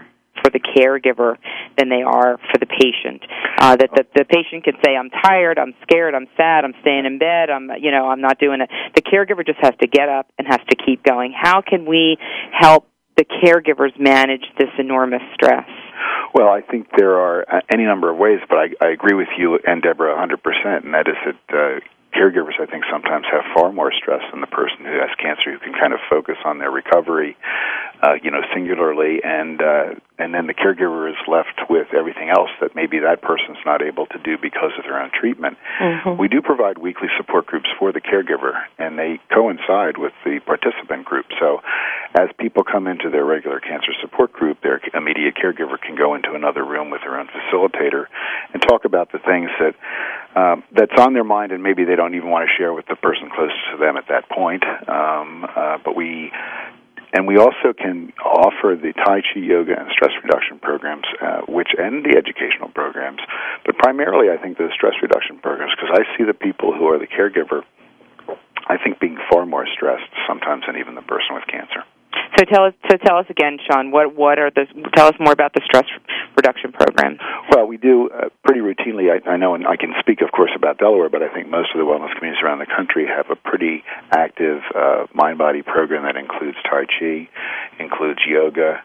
[0.42, 1.36] for the caregiver
[1.78, 3.24] than they are for the patient.
[3.60, 7.06] Uh, that the, the patient can say, "I'm tired, I'm scared, I'm sad, I'm staying
[7.06, 10.08] in bed, I'm you know I'm not doing it." The caregiver just has to get
[10.08, 11.36] up and has to keep going.
[11.36, 12.18] How can we
[12.52, 15.68] help the caregivers manage this enormous stress?
[16.34, 19.30] Well, I think there are uh, any number of ways, but I, I agree with
[19.38, 21.80] you and Deborah 100%, and that is that uh,
[22.14, 25.60] caregivers, I think, sometimes have far more stress than the person who has cancer, who
[25.60, 27.36] can kind of focus on their recovery,
[28.02, 29.84] uh, you know, singularly, and uh,
[30.24, 34.06] and then the caregiver is left with everything else that maybe that person's not able
[34.08, 35.58] to do because of their own treatment.
[35.82, 36.18] Mm-hmm.
[36.18, 41.04] We do provide weekly support groups for the caregiver, and they coincide with the participant
[41.04, 41.26] group.
[41.40, 41.60] So,
[42.16, 46.34] as people come into their regular cancer support group, their immediate caregiver can go into
[46.34, 48.06] another room with their own facilitator
[48.54, 49.76] and talk about the things that
[50.40, 52.96] um, that's on their mind, and maybe they don't even want to share with the
[52.96, 54.64] person closest to them at that point.
[54.88, 56.32] Um, uh, but we
[57.14, 61.70] and we also can offer the Tai Chi yoga and stress reduction programs, uh, which
[61.78, 63.22] end the educational programs,
[63.66, 66.98] but primarily I think the stress reduction programs because I see the people who are
[66.98, 67.62] the caregiver,
[68.68, 71.86] I think being far more stressed sometimes than even the person with cancer.
[72.38, 73.92] So tell us, so tell us again, Sean.
[73.92, 74.66] What what are the?
[74.96, 75.86] Tell us more about the stress
[76.36, 77.18] reduction program.
[77.50, 79.10] Well, we do uh, pretty routinely.
[79.14, 81.70] I, I know, and I can speak, of course, about Delaware, but I think most
[81.74, 86.18] of the wellness communities around the country have a pretty active uh, mind-body program that
[86.18, 87.30] includes Tai Chi,
[87.80, 88.84] includes yoga,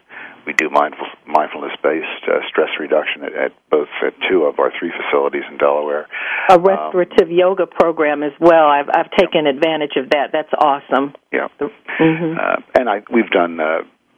[0.48, 4.90] we do mindful, mindfulness-based uh, stress reduction at, at, both at two of our three
[4.96, 6.08] facilities in Delaware.
[6.48, 8.64] A restorative um, yoga program as well.
[8.64, 10.32] I've I've taken advantage of that.
[10.32, 11.12] That's awesome.
[11.30, 12.38] Yeah, mm-hmm.
[12.40, 13.60] uh, and I we've done.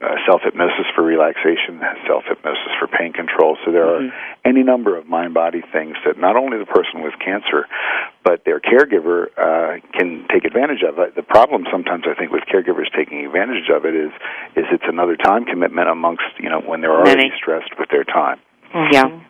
[0.01, 1.77] Uh, self hypnosis for relaxation,
[2.09, 3.59] self hypnosis for pain control.
[3.67, 4.09] So there mm-hmm.
[4.09, 7.69] are any number of mind body things that not only the person with cancer,
[8.25, 10.97] but their caregiver uh, can take advantage of.
[10.97, 14.09] The problem sometimes I think with caregivers taking advantage of it is
[14.57, 17.37] is it's another time commitment amongst you know when they're already Many.
[17.37, 18.41] stressed with their time.
[18.73, 18.95] Mm-hmm.
[18.97, 19.21] Yeah.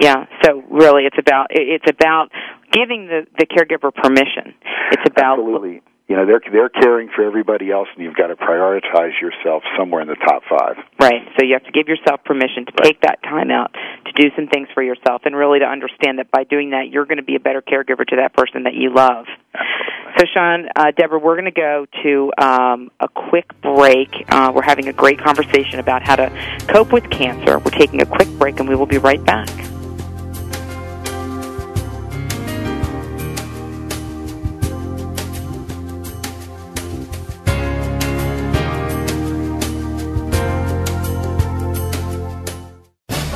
[0.00, 2.28] Yeah, so really, it's about it's about
[2.70, 4.52] giving the the caregiver permission.
[4.90, 8.36] It's about Absolutely you know they're they're caring for everybody else and you've got to
[8.36, 11.22] prioritize yourself somewhere in the top 5 right.
[11.38, 12.84] So you have to give yourself permission to right.
[12.84, 16.30] take that time out to do some things for yourself and really to understand that
[16.30, 18.92] by doing that you're going to be a better caregiver to that person that you
[18.92, 19.26] love.
[19.54, 20.12] Absolutely.
[20.18, 24.10] so sean uh, deborah we're going to go to um, a quick break.
[24.28, 26.28] Uh, we're having a great conversation about how to
[26.68, 27.58] cope with cancer.
[27.58, 29.48] We're taking a quick break and we will be right back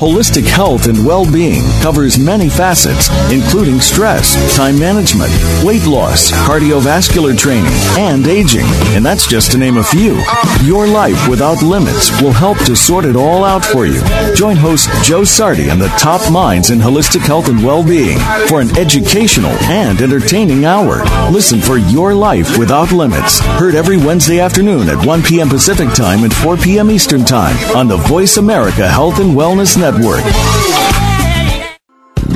[0.00, 5.30] Holistic health and well-being covers many facets, including stress, time management,
[5.62, 8.64] weight loss, cardiovascular training, and aging.
[8.96, 10.18] And that's just to name a few.
[10.62, 14.00] Your life without limits will help to sort it all out for you.
[14.34, 18.74] Join host Joe Sardi and the top minds in holistic health and well-being for an
[18.78, 21.04] educational and entertaining hour.
[21.30, 23.40] Listen for Your Life Without Limits.
[23.40, 25.50] Heard every Wednesday afternoon at 1 p.m.
[25.50, 26.90] Pacific Time and 4 p.m.
[26.90, 29.89] Eastern Time on the Voice America Health and Wellness Network.
[29.90, 30.69] Network.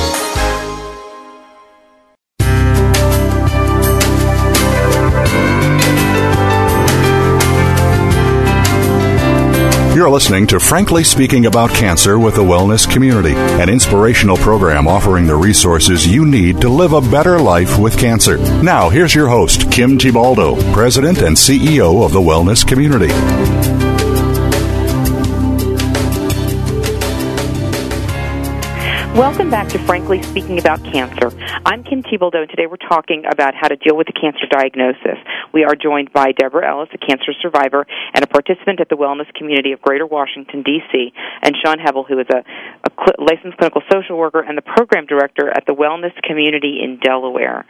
[10.01, 15.27] You're listening to Frankly Speaking About Cancer with the Wellness Community, an inspirational program offering
[15.27, 18.39] the resources you need to live a better life with cancer.
[18.63, 23.80] Now, here's your host, Kim Thiboldeaux, President and CEO of the Wellness Community.
[29.15, 31.35] Welcome back to Frankly Speaking About Cancer.
[31.65, 35.19] I'm Kim Thiboldeaux, and today we're talking about how to deal with a cancer diagnosis.
[35.53, 39.27] We are joined by Deborah Ellis, a cancer survivor and a participant at the Wellness
[39.35, 41.11] Community of Greater Washington, D.C.,
[41.43, 45.05] and Sean Hevel, who is a, a cl- licensed clinical social worker and the program
[45.07, 47.65] director at the Wellness Community in Delaware.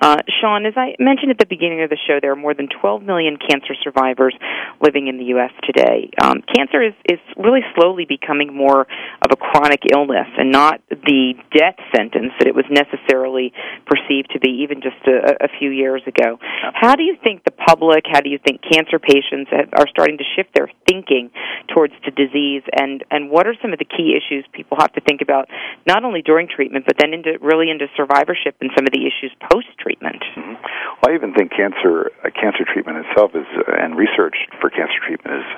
[0.00, 2.68] Uh, Sean, as I mentioned at the beginning of the show, there are more than
[2.68, 4.34] 12 million cancer survivors
[4.80, 5.50] living in the U.S.
[5.64, 6.10] today.
[6.22, 11.34] Um, cancer is, is really slowly becoming more of a chronic illness and not the
[11.50, 13.52] death sentence that it was necessarily
[13.86, 16.38] perceived to be even just a, a few years ago.
[16.74, 20.24] How do you think the public, how do you think cancer patients are starting to
[20.36, 21.30] shift their thinking
[21.72, 25.00] towards the disease, and and what are some of the key issues people have to
[25.00, 25.48] think about
[25.86, 29.32] not only during treatment but then into really into survivorship and some of the issues
[29.50, 30.20] post treatment?
[30.36, 30.60] Mm-hmm.
[31.00, 35.00] Well, I even think cancer uh, cancer treatment itself is uh, and research for cancer
[35.00, 35.48] treatment is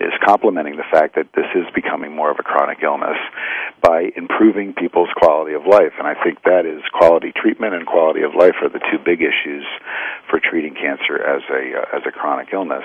[0.00, 3.18] is complementing the fact that this is becoming more of a chronic illness
[3.82, 5.92] by improving people's quality of life.
[5.98, 9.20] And I think that is quality treatment and quality of life are the two big
[9.20, 9.64] issues
[10.30, 12.84] for treating cancer as a uh, as a chronic illness.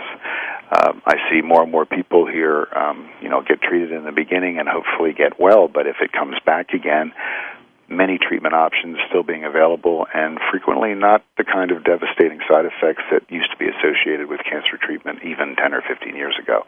[0.72, 4.12] Um, I see more and more people here, um, you know, get treated in the
[4.12, 5.68] beginning and hopefully get well.
[5.68, 7.14] But if it comes back again,
[7.90, 13.04] many treatment options still being available and frequently not the kind of devastating side effects
[13.12, 16.66] that used to be associated with cancer treatment even 10 or 15 years ago.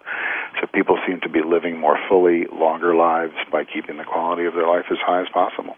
[0.60, 4.54] So people seem to be living more fully, longer lives by keeping the quality of
[4.54, 5.76] their life as high as possible.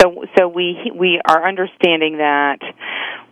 [0.00, 2.58] So, so we we are understanding that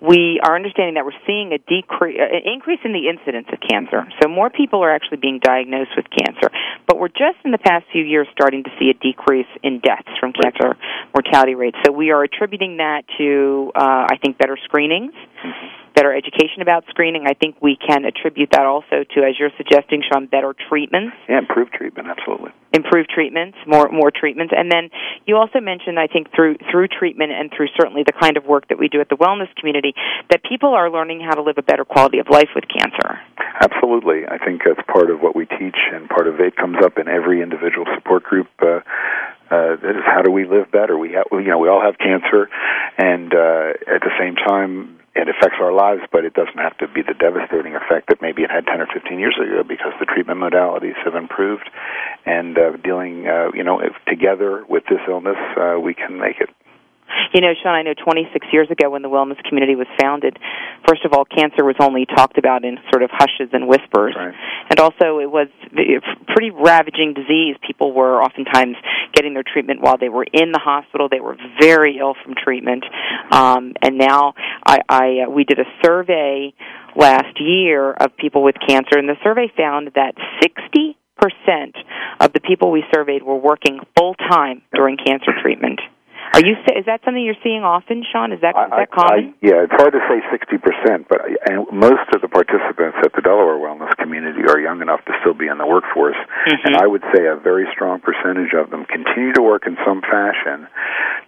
[0.00, 4.04] we are understanding that we're seeing a decrease, an increase in the incidence of cancer.
[4.20, 6.50] So more people are actually being diagnosed with cancer,
[6.86, 10.10] but we're just in the past few years starting to see a decrease in deaths
[10.20, 10.76] from cancer
[11.14, 11.76] mortality rates.
[11.86, 15.12] So we are attributing that to, uh, I think, better screenings.
[15.12, 17.24] Mm-hmm better education about screening.
[17.26, 21.16] I think we can attribute that also to, as you're suggesting, Sean, better treatments.
[21.28, 22.50] Yeah, improved treatment, absolutely.
[22.72, 24.90] Improved treatments, more more treatments, and then
[25.26, 28.68] you also mentioned, I think, through through treatment and through certainly the kind of work
[28.68, 29.94] that we do at the wellness community,
[30.30, 33.20] that people are learning how to live a better quality of life with cancer.
[33.62, 36.98] Absolutely, I think that's part of what we teach, and part of it comes up
[36.98, 38.48] in every individual support group.
[38.60, 38.80] Uh,
[39.50, 40.98] uh, that is how do we live better?
[40.98, 42.48] We have, you know, we all have cancer,
[42.98, 46.88] and uh, at the same time, it affects our lives, but it doesn't have to
[46.88, 50.06] be the devastating effect that maybe it had 10 or 15 years ago because the
[50.06, 51.70] treatment modalities have improved,
[52.26, 56.40] and uh, dealing, uh, you know, if together with this illness, uh, we can make
[56.40, 56.50] it.
[57.32, 60.38] You know, Sean, I know 26 years ago when the wellness community was founded,
[60.86, 64.14] first of all, cancer was only talked about in sort of hushes and whispers.
[64.16, 64.34] Right.
[64.70, 67.56] And also, it was a pretty ravaging disease.
[67.66, 68.76] People were oftentimes
[69.12, 71.08] getting their treatment while they were in the hospital.
[71.10, 72.84] They were very ill from treatment.
[73.30, 74.34] Um, and now,
[74.64, 76.54] I, I uh, we did a survey
[76.96, 81.76] last year of people with cancer, and the survey found that 60 percent
[82.20, 85.80] of the people we surveyed were working full time during cancer treatment.
[86.34, 86.58] Are you?
[86.74, 88.34] Is that something you're seeing often, Sean?
[88.34, 89.38] Is that, is that common?
[89.38, 93.14] I, yeah, it's hard to say 60%, but I, and most of the participants at
[93.14, 96.66] the Delaware Wellness Community are young enough to still be in the workforce, mm-hmm.
[96.66, 100.02] and I would say a very strong percentage of them continue to work in some
[100.02, 100.66] fashion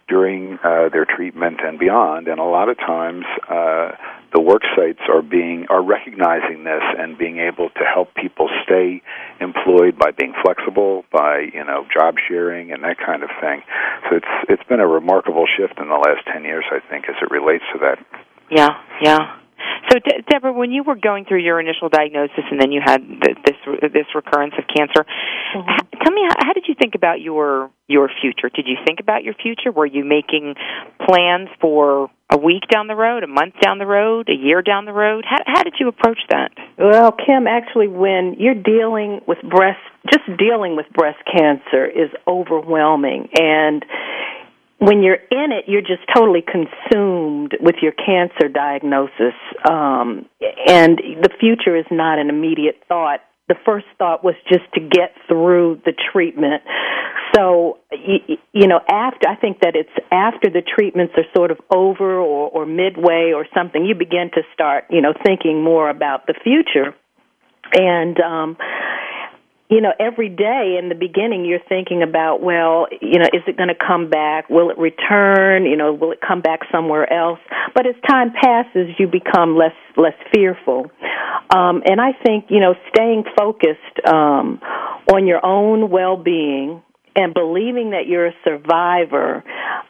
[0.08, 3.24] during uh, their treatment and beyond, and a lot of times.
[3.48, 3.92] Uh,
[4.36, 9.00] the work sites are being are recognizing this and being able to help people stay
[9.40, 13.62] employed by being flexible, by you know job sharing and that kind of thing.
[14.10, 17.16] So it's it's been a remarkable shift in the last ten years, I think, as
[17.22, 17.98] it relates to that.
[18.50, 19.36] Yeah, yeah.
[19.90, 23.00] So, De- Deborah, when you were going through your initial diagnosis and then you had
[23.00, 23.56] th- this
[23.92, 25.70] this recurrence of cancer, mm-hmm.
[25.70, 28.48] h- tell me how, how did you think about your your future?
[28.48, 29.70] Did you think about your future?
[29.70, 30.54] Were you making
[31.06, 34.84] plans for a week down the road, a month down the road, a year down
[34.84, 35.24] the road?
[35.28, 36.50] How, how did you approach that?
[36.78, 39.78] Well, Kim, actually, when you're dealing with breast,
[40.12, 43.84] just dealing with breast cancer is overwhelming, and
[44.78, 49.34] when you're in it, you're just totally consumed with your cancer diagnosis,
[49.68, 50.26] um,
[50.66, 53.20] and the future is not an immediate thought.
[53.48, 56.62] The first thought was just to get through the treatment.
[57.34, 61.58] So, you, you know, after I think that it's after the treatments are sort of
[61.72, 66.26] over or, or midway or something, you begin to start, you know, thinking more about
[66.26, 66.94] the future.
[67.72, 68.56] And um,
[69.68, 73.56] you know, every day in the beginning you're thinking about, well, you know, is it
[73.56, 74.48] going to come back?
[74.48, 75.64] Will it return?
[75.64, 77.40] You know, will it come back somewhere else?
[77.74, 80.90] But as time passes, you become less less fearful.
[81.54, 84.60] Um, and I think, you know, staying focused um,
[85.12, 86.82] on your own well-being
[87.14, 89.42] and believing that you're a survivor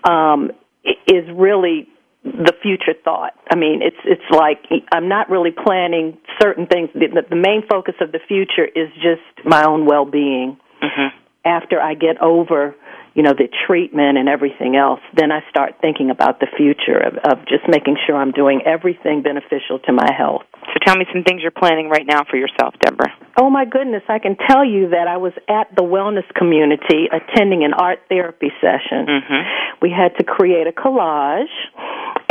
[0.04, 0.52] um,
[0.84, 1.88] is really
[2.26, 3.32] the future thought.
[3.50, 4.58] I mean, it's it's like
[4.92, 6.90] I'm not really planning certain things.
[6.94, 10.58] The, the main focus of the future is just my own well-being.
[10.82, 11.16] Mm-hmm.
[11.44, 12.74] After I get over
[13.16, 17.16] you know, the treatment and everything else, then I start thinking about the future of,
[17.24, 20.44] of just making sure I'm doing everything beneficial to my health.
[20.52, 23.16] So tell me some things you're planning right now for yourself, Deborah.
[23.40, 27.64] Oh my goodness, I can tell you that I was at the wellness community attending
[27.64, 29.08] an art therapy session.
[29.08, 29.80] Mm-hmm.
[29.80, 31.56] We had to create a collage,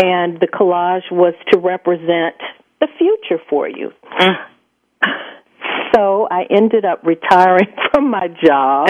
[0.06, 2.36] and the collage was to represent
[2.80, 3.90] the future for you.
[4.20, 4.36] Mm.
[5.96, 8.88] So I ended up retiring from my job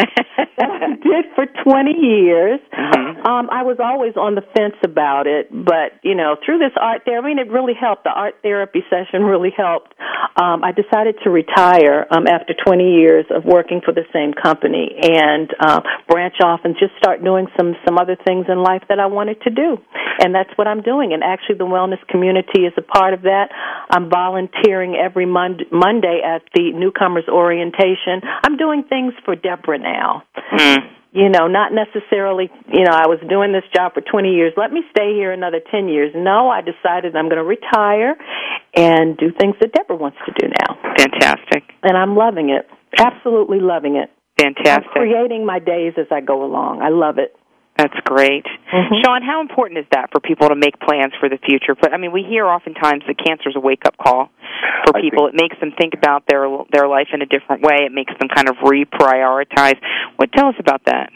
[0.58, 2.60] that I did for 20 years.
[2.72, 3.26] Mm-hmm.
[3.26, 7.04] Um, I was always on the fence about it, but you know, through this art
[7.06, 8.04] therapy, I mean, it really helped.
[8.04, 9.94] The art therapy session really helped.
[10.36, 14.92] Um, I decided to retire um, after 20 years of working for the same company
[15.02, 19.00] and uh, branch off and just start doing some some other things in life that
[19.00, 19.78] I wanted to do,
[20.20, 21.14] and that's what I'm doing.
[21.14, 23.50] And actually, the wellness community is a part of that.
[23.90, 28.22] I'm volunteering every Monday, Monday at the newcomers orientation.
[28.44, 30.24] I'm doing things for Deborah now.
[30.54, 30.78] Mm.
[31.12, 34.52] You know, not necessarily, you know, I was doing this job for 20 years.
[34.58, 36.12] Let me stay here another 10 years.
[36.14, 38.18] No, I decided I'm going to retire
[38.76, 40.76] and do things that Deborah wants to do now.
[40.98, 41.64] Fantastic.
[41.84, 42.68] And I'm loving it.
[43.00, 44.12] Absolutely loving it.
[44.38, 44.88] Fantastic.
[44.88, 46.82] I'm creating my days as I go along.
[46.82, 47.34] I love it.
[47.78, 48.46] That's great.
[48.72, 49.04] Mm-hmm.
[49.04, 51.76] Sean, how important is that for people to make plans for the future?
[51.76, 54.30] But I mean, we hear oftentimes that cancer is a wake up call
[54.86, 55.28] for people.
[55.28, 57.84] think- It makes them think about their their life in a different way.
[57.86, 59.76] It makes them kind of reprioritize.
[60.16, 61.12] What tell us about that?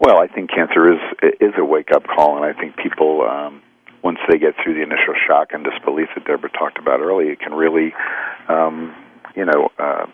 [0.00, 1.00] Well, I think cancer is
[1.40, 3.60] is a wake up call, and I think people um,
[4.02, 7.40] once they get through the initial shock and disbelief that Deborah talked about earlier, it
[7.40, 7.92] can really.
[8.48, 8.94] Um,
[9.34, 10.06] you know, uh,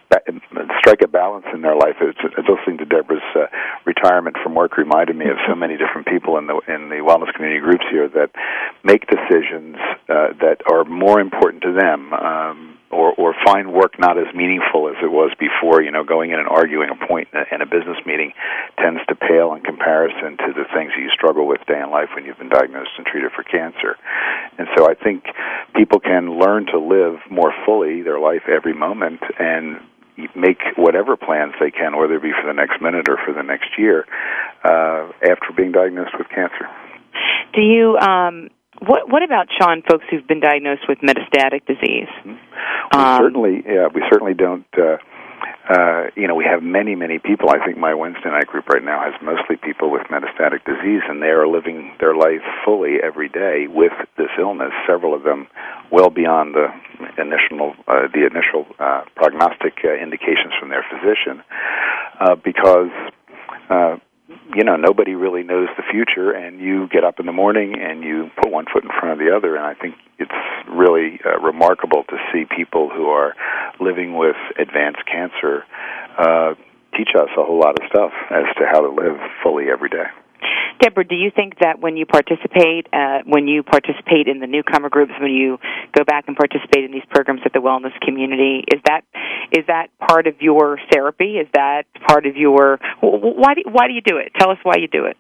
[0.79, 1.97] strike a balance in their life.
[2.01, 3.47] It's, it's listening to Deborah's uh,
[3.85, 7.33] retirement from work reminded me of so many different people in the in the wellness
[7.35, 8.31] community groups here that
[8.83, 9.77] make decisions
[10.09, 12.13] uh, that are more important to them.
[12.13, 15.83] Um, or, or find work not as meaningful as it was before.
[15.83, 18.33] You know, going in and arguing a point in a, in a business meeting
[18.79, 22.11] tends to pale in comparison to the things that you struggle with day in life
[22.15, 23.97] when you've been diagnosed and treated for cancer.
[24.59, 25.25] And so I think
[25.75, 29.81] people can learn to live more fully their life every moment and
[30.35, 33.43] make whatever plans they can, whether it be for the next minute or for the
[33.43, 34.05] next year,
[34.65, 36.69] uh, after being diagnosed with cancer.
[37.55, 38.51] Do you um
[38.81, 42.09] what what about Sean folks who've been diagnosed with metastatic disease?
[42.25, 42.33] We
[42.93, 44.67] Um, certainly, yeah, we certainly don't.
[44.77, 44.97] Uh,
[45.69, 47.51] uh, you know, we have many, many people.
[47.51, 51.23] I think my Wednesday night group right now has mostly people with metastatic disease, and
[51.23, 54.73] they are living their life fully every day with this illness.
[54.87, 55.47] Several of them
[55.91, 56.69] well beyond the
[57.19, 61.43] initial, uh, the initial uh, prognostic uh, indications from their physician,
[62.21, 62.91] uh, because.
[63.69, 63.97] Uh,
[64.55, 68.03] you know nobody really knows the future and you get up in the morning and
[68.03, 70.31] you put one foot in front of the other and i think it's
[70.69, 73.35] really uh, remarkable to see people who are
[73.81, 75.65] living with advanced cancer
[76.19, 76.55] uh,
[76.97, 80.07] teach us a whole lot of stuff as to how to live fully every day
[80.81, 84.89] Deborah, do you think that when you participate, uh, when you participate in the newcomer
[84.89, 85.59] groups, when you
[85.97, 89.03] go back and participate in these programs at the wellness community, is that
[89.53, 91.37] is that part of your therapy?
[91.37, 94.33] Is that part of your wh- wh- why do, why do you do it?
[94.39, 95.17] Tell us why you do it.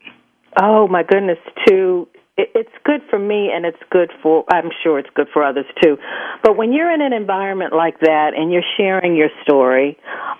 [0.60, 2.08] Oh my goodness, to
[2.54, 5.96] it's good for me and it's good for I'm sure it's good for others too.
[6.42, 9.98] But when you're in an environment like that and you're sharing your story,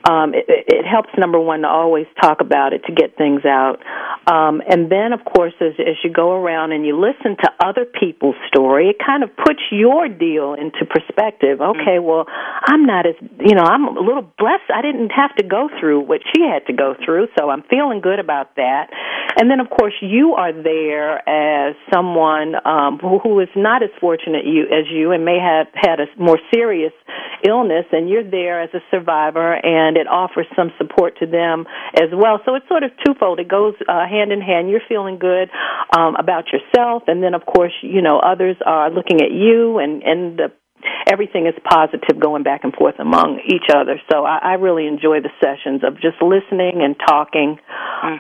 [0.09, 3.79] um, it, it helps number one to always talk about it to get things out,
[4.27, 7.85] um, and then of course as as you go around and you listen to other
[7.85, 11.61] people's story, it kind of puts your deal into perspective.
[11.61, 14.71] Okay, well I'm not as you know I'm a little blessed.
[14.75, 18.01] I didn't have to go through what she had to go through, so I'm feeling
[18.01, 18.89] good about that.
[19.37, 23.91] And then of course you are there as someone um, who, who is not as
[24.01, 26.93] fortunate you as you and may have had a more serious
[27.47, 31.67] illness, and you're there as a survivor, and it offers some support to them
[31.97, 32.41] as well.
[32.45, 33.41] So it's sort of twofold.
[33.41, 34.71] It goes uh, hand in hand.
[34.71, 35.49] You're feeling good
[35.97, 40.03] um, about yourself, and then of course you know others are looking at you, and
[40.03, 40.53] and the
[41.11, 44.01] everything is positive going back and forth among each other.
[44.11, 47.59] So I, I really enjoy the sessions of just listening and talking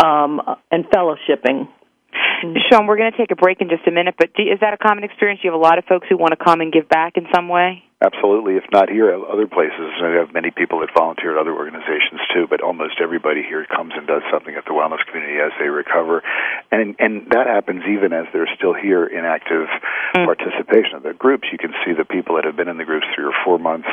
[0.04, 0.40] um,
[0.70, 1.68] and fellowshipping.
[2.12, 2.58] Mm-hmm.
[2.70, 4.74] Sean, we're going to take a break in just a minute, but do, is that
[4.74, 5.40] a common experience?
[5.42, 7.26] Do you have a lot of folks who want to come and give back in
[7.34, 7.84] some way?
[8.02, 8.56] Absolutely.
[8.56, 9.92] If not here, other places.
[10.02, 13.92] I have many people that volunteer at other organizations too, but almost everybody here comes
[13.96, 16.22] and does something at the wellness community as they recover,
[16.70, 19.68] and and that happens even as they're still here in active
[20.16, 20.24] mm.
[20.24, 21.48] participation of the groups.
[21.52, 23.88] You can see the people that have been in the groups three or four months,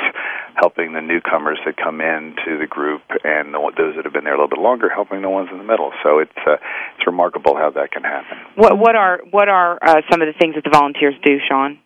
[0.55, 4.23] helping the newcomers that come in to the group, and the, those that have been
[4.23, 5.91] there a little bit longer, helping the ones in the middle.
[6.03, 6.57] So it's uh,
[6.97, 8.37] it's remarkable how that can happen.
[8.55, 11.79] What what are what are uh, some of the things that the volunteers do, Sean?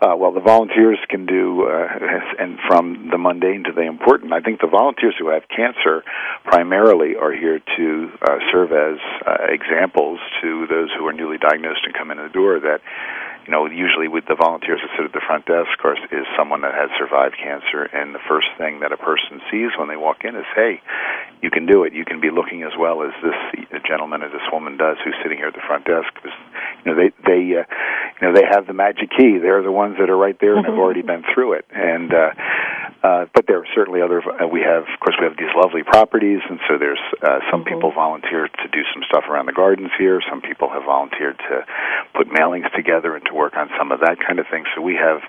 [0.00, 1.88] Uh, well, the volunteers can do, uh,
[2.38, 4.32] and from the mundane to the important.
[4.32, 6.04] I think the volunteers who have cancer
[6.44, 11.80] primarily are here to uh, serve as uh, examples to those who are newly diagnosed
[11.84, 12.80] and come in the door that
[13.46, 16.26] you know, usually with the volunteers that sit at the front desk, of course, is
[16.36, 19.96] someone that has survived cancer, and the first thing that a person sees when they
[19.96, 20.82] walk in is, "Hey,
[21.42, 21.94] you can do it.
[21.94, 25.38] You can be looking as well as this gentleman or this woman does who's sitting
[25.38, 26.36] here at the front desk." Because
[26.84, 27.64] you know, they they uh,
[28.18, 29.38] you know they have the magic key.
[29.38, 31.66] They're the ones that are right there and have already been through it.
[31.70, 32.30] And uh,
[33.06, 34.18] uh, but there are certainly other.
[34.18, 37.62] Uh, we have, of course, we have these lovely properties, and so there's uh, some
[37.62, 37.74] mm-hmm.
[37.74, 40.18] people volunteer to do some stuff around the gardens here.
[40.28, 41.62] Some people have volunteered to
[42.18, 44.64] put mailings together and to work on some of that kind of thing.
[44.74, 45.20] So we have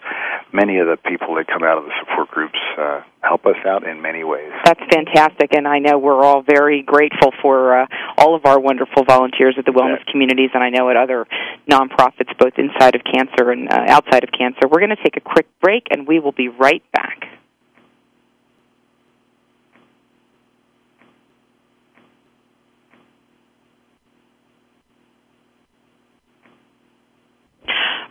[0.54, 3.86] many of the people that come out of the support groups uh, help us out
[3.86, 4.52] in many ways.
[4.64, 7.86] That's fantastic, and I know we're all very grateful for uh,
[8.18, 10.12] all of our wonderful volunteers at the wellness yeah.
[10.12, 11.28] communities, and I know at other
[11.70, 14.68] nonprofits, both inside of cancer and uh, outside of cancer.
[14.72, 17.28] We're going to take a quick break, and we will be right back.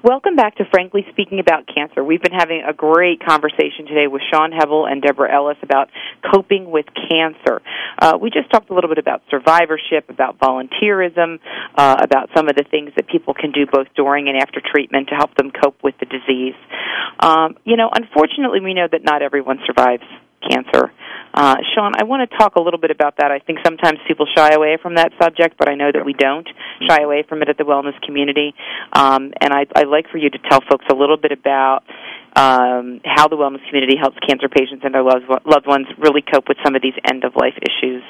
[0.02, 2.04] Welcome back to Frankly Speaking About Cancer.
[2.04, 5.88] We've been having a great conversation today with Sean Hevel and Deborah Ellis about
[6.32, 7.60] coping with cancer.
[7.98, 11.40] Uh, we just talked a little bit about survivorship, about volunteerism,
[11.74, 15.08] uh, about some of the things that people can do both during and after treatment
[15.08, 16.54] to help them cope with the disease.
[17.18, 20.04] Um, you know, unfortunately, we know that not everyone survives
[20.42, 20.92] cancer.
[21.36, 23.30] Uh, Sean, I want to talk a little bit about that.
[23.30, 26.48] I think sometimes people shy away from that subject, but I know that we don't
[26.88, 28.54] shy away from it at the wellness community.
[28.92, 31.84] Um, and I, I'd like for you to tell folks a little bit about
[32.36, 36.48] um, how the wellness community helps cancer patients and their loved, loved ones really cope
[36.48, 38.04] with some of these end of life issues.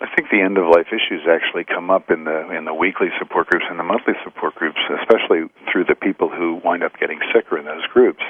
[0.00, 3.08] I think the end of life issues actually come up in the in the weekly
[3.18, 7.20] support groups and the monthly support groups, especially through the people who wind up getting
[7.34, 8.22] sicker in those groups.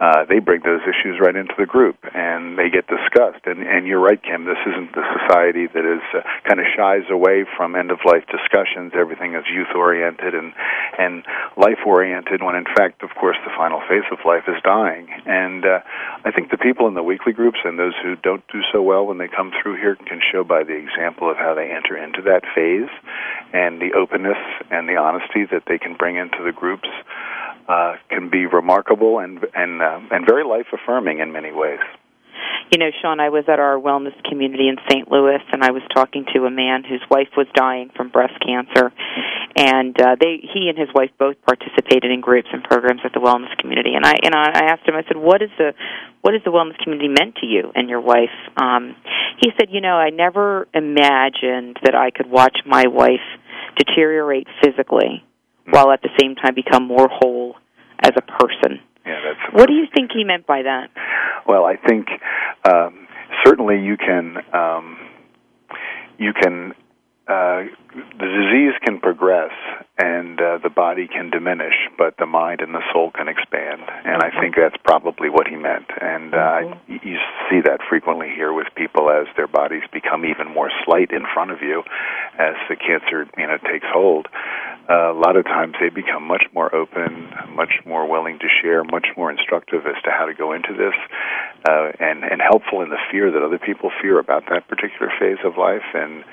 [0.00, 3.44] Uh, they bring those issues right into the group and they get discussed.
[3.44, 4.48] And and you're right, Kim.
[4.48, 8.24] This isn't the society that is uh, kind of shies away from end of life
[8.32, 8.96] discussions.
[8.96, 10.54] Everything is youth oriented and
[10.96, 11.20] and
[11.60, 12.40] life oriented.
[12.40, 15.12] When in fact, of course, the final phase of life is dying.
[15.26, 15.84] And uh,
[16.24, 19.04] I think the people in the weekly groups and those who don't do so well
[19.04, 22.22] when they come through here can show by the example of how they enter into
[22.24, 22.88] that phase
[23.52, 26.88] and the openness and the honesty that they can bring into the groups
[27.68, 31.80] uh, can be remarkable and and uh, and very life affirming in many ways.
[32.72, 35.10] You know, Sean, I was at our wellness community in St.
[35.10, 38.92] Louis, and I was talking to a man whose wife was dying from breast cancer,
[39.56, 43.20] and uh, they he and his wife both participated in groups and programs at the
[43.20, 43.94] wellness community.
[43.94, 45.74] And I and I asked him, I said, "What is the
[46.22, 48.94] what is the wellness community meant to you and your wife?" Um,
[49.42, 53.26] he said, "You know, I never imagined that I could watch my wife
[53.76, 55.24] deteriorate physically
[55.70, 57.56] while at the same time become more whole
[58.02, 59.54] as a person." Yeah, that's.
[59.54, 60.90] What do you think he meant by that?
[61.46, 62.06] Well, I think
[62.70, 63.06] um,
[63.44, 64.98] certainly you can um,
[66.18, 66.72] you can
[67.26, 67.64] uh,
[68.18, 69.52] the disease can progress
[70.00, 73.82] and uh, the body can diminish, but the mind and the soul can expand.
[74.04, 75.86] And I think that's probably what he meant.
[76.00, 77.06] And uh, mm-hmm.
[77.06, 77.18] you
[77.50, 81.50] see that frequently here with people as their bodies become even more slight in front
[81.50, 81.82] of you
[82.38, 84.26] as the cancer you know takes hold.
[84.88, 88.82] Uh, a lot of times they become much more open, much more willing to share,
[88.82, 90.96] much more instructive as to how to go into this,
[91.68, 95.38] uh, and and helpful in the fear that other people fear about that particular phase
[95.44, 95.86] of life.
[95.94, 96.24] And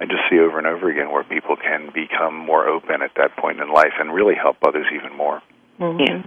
[0.00, 3.36] I just see over and over again where people can become more open at that
[3.36, 5.42] point in life and really help others even more.
[5.78, 6.00] Mm-hmm.
[6.00, 6.22] Yeah.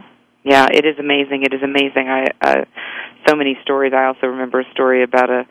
[0.46, 1.44] Yeah, it is amazing.
[1.44, 2.10] It is amazing.
[2.12, 2.66] I uh
[3.28, 3.94] so many stories.
[3.96, 5.48] I also remember a story about a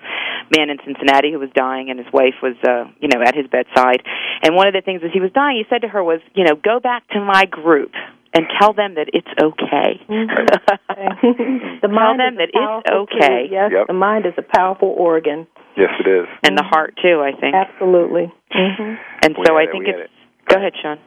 [0.54, 3.46] man in Cincinnati who was dying and his wife was uh, you know, at his
[3.46, 4.04] bedside.
[4.42, 6.44] And one of the things as he was dying, he said to her was, you
[6.44, 7.92] know, go back to my group
[8.34, 10.00] and tell them that it's okay.
[10.08, 11.80] Mm-hmm.
[11.80, 13.48] the mind tell them that it's okay.
[13.48, 13.52] Tool.
[13.52, 13.86] Yes, yep.
[13.86, 15.46] the mind is a powerful organ.
[15.76, 16.28] Yes, it is.
[16.42, 17.54] And the heart too, I think.
[17.54, 18.32] Absolutely.
[18.52, 18.92] Mm-hmm.
[19.24, 20.04] And so I think it's.
[20.04, 20.10] It.
[20.48, 20.98] Go ahead, Sean.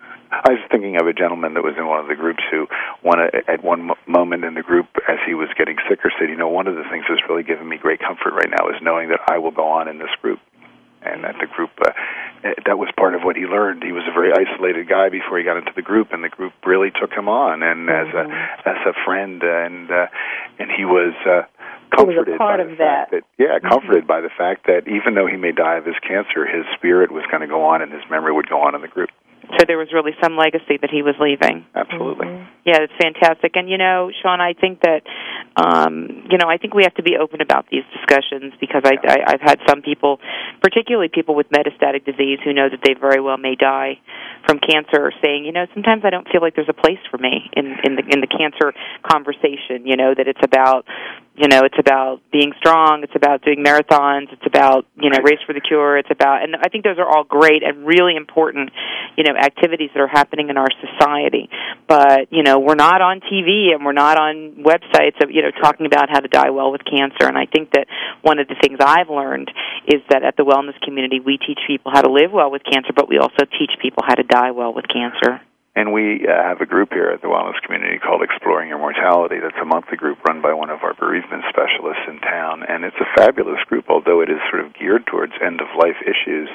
[0.43, 2.67] I was thinking of a gentleman that was in one of the groups who,
[3.01, 6.49] one at one moment in the group, as he was getting sicker, said, "You know,
[6.49, 9.21] one of the things that's really given me great comfort right now is knowing that
[9.27, 10.39] I will go on in this group."
[11.05, 11.91] and that the group uh,
[12.65, 13.83] that was part of what he learned.
[13.83, 16.53] He was a very isolated guy before he got into the group, and the group
[16.65, 17.93] really took him on and mm-hmm.
[17.93, 18.69] as a mm-hmm.
[18.69, 20.07] as a friend, and uh,
[20.59, 21.13] and he was.
[21.25, 21.45] Uh,
[21.95, 23.09] comforted was part by of the that.
[23.09, 24.17] fact that yeah, comforted mm-hmm.
[24.17, 27.23] by the fact that even though he may die of his cancer, his spirit was
[27.29, 29.09] going to go on and his memory would go on in the group.
[29.57, 31.65] So there was really some legacy that he was leaving.
[31.75, 32.27] Absolutely.
[32.27, 32.51] Mm-hmm.
[32.65, 33.55] Yeah, it's fantastic.
[33.55, 35.03] And you know, Sean, I think that
[35.55, 38.97] um, you know, I think we have to be open about these discussions because I,
[39.05, 40.19] I I've had some people,
[40.61, 43.99] particularly people with metastatic disease who know that they very well may die
[44.45, 47.49] from cancer saying, you know, sometimes I don't feel like there's a place for me
[47.53, 48.73] in in the in the cancer
[49.05, 50.85] conversation, you know, that it's about
[51.35, 55.39] you know it's about being strong it's about doing marathons it's about you know race
[55.45, 58.71] for the cure it's about and i think those are all great and really important
[59.17, 61.49] you know activities that are happening in our society.
[61.87, 65.51] But you know we're not on tv and we're not on websites of you know
[65.51, 67.27] talking about how to die well with cancer.
[67.27, 67.87] And i think that
[68.21, 69.51] one of the things i've learned
[69.85, 72.93] is that at the wellness community we teach people how to live well with cancer
[72.95, 75.41] but we also teach people how to die well with cancer
[75.75, 79.43] and we uh, have a group here at the wellness community called Exploring Your Mortality.
[79.43, 82.63] That's a monthly group run by one of our bereavement specialists in town.
[82.63, 85.99] And it's a fabulous group, although it is sort of geared towards end of life
[85.99, 86.47] issues.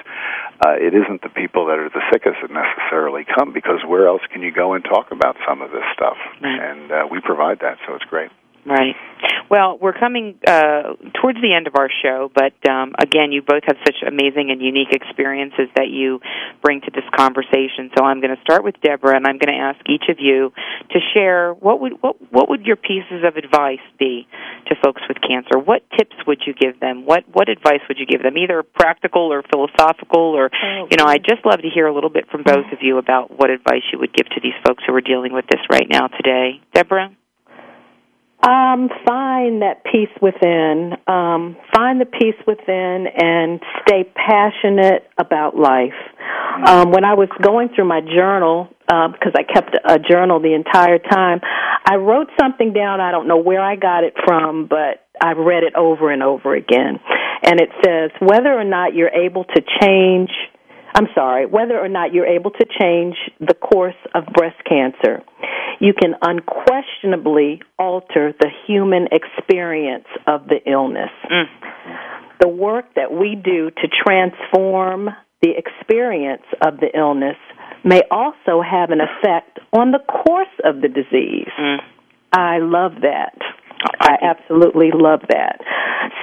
[0.65, 4.23] Uh, it isn't the people that are the sickest that necessarily come because where else
[4.33, 6.17] can you go and talk about some of this stuff?
[6.41, 6.57] Right.
[6.57, 8.33] And uh, we provide that, so it's great.
[8.67, 8.95] Right.
[9.51, 13.65] Well, we're coming uh, towards the end of our show, but um, again, you both
[13.67, 16.21] have such amazing and unique experiences that you
[16.63, 17.91] bring to this conversation.
[17.97, 20.53] So I'm going to start with Deborah, and I'm going to ask each of you
[20.91, 24.29] to share what would what what would your pieces of advice be
[24.69, 25.59] to folks with cancer?
[25.59, 27.05] What tips would you give them?
[27.05, 28.37] What what advice would you give them?
[28.39, 32.11] Either practical or philosophical, or oh, you know, I'd just love to hear a little
[32.11, 34.95] bit from both of you about what advice you would give to these folks who
[34.95, 36.61] are dealing with this right now today.
[36.73, 37.11] Deborah.
[38.43, 40.97] Um, find that peace within.
[41.07, 45.99] Um, find the peace within and stay passionate about life.
[46.67, 50.55] Um, when I was going through my journal, uh, because I kept a journal the
[50.55, 51.41] entire time,
[51.85, 53.01] I wrote something down.
[53.01, 56.55] I don't know where I got it from, but I've read it over and over
[56.55, 56.99] again.
[57.43, 60.31] And it says, whether or not you're able to change
[60.95, 65.23] I'm sorry, whether or not you're able to change the course of breast cancer,
[65.81, 71.11] you can unquestionably alter the human experience of the illness.
[71.31, 71.45] Mm.
[72.41, 75.11] The work that we do to transform
[75.43, 77.37] the experience of the illness
[77.85, 81.49] may also have an effect on the course of the disease.
[81.59, 81.79] Mm.
[82.33, 83.39] I love that.
[84.01, 85.61] I absolutely love that.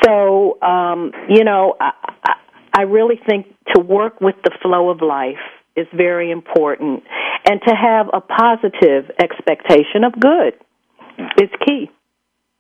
[0.05, 1.91] So, um, you know, I,
[2.23, 2.33] I
[2.81, 5.43] really think to work with the flow of life
[5.75, 7.03] is very important
[7.47, 10.53] and to have a positive expectation of good
[11.39, 11.89] is key.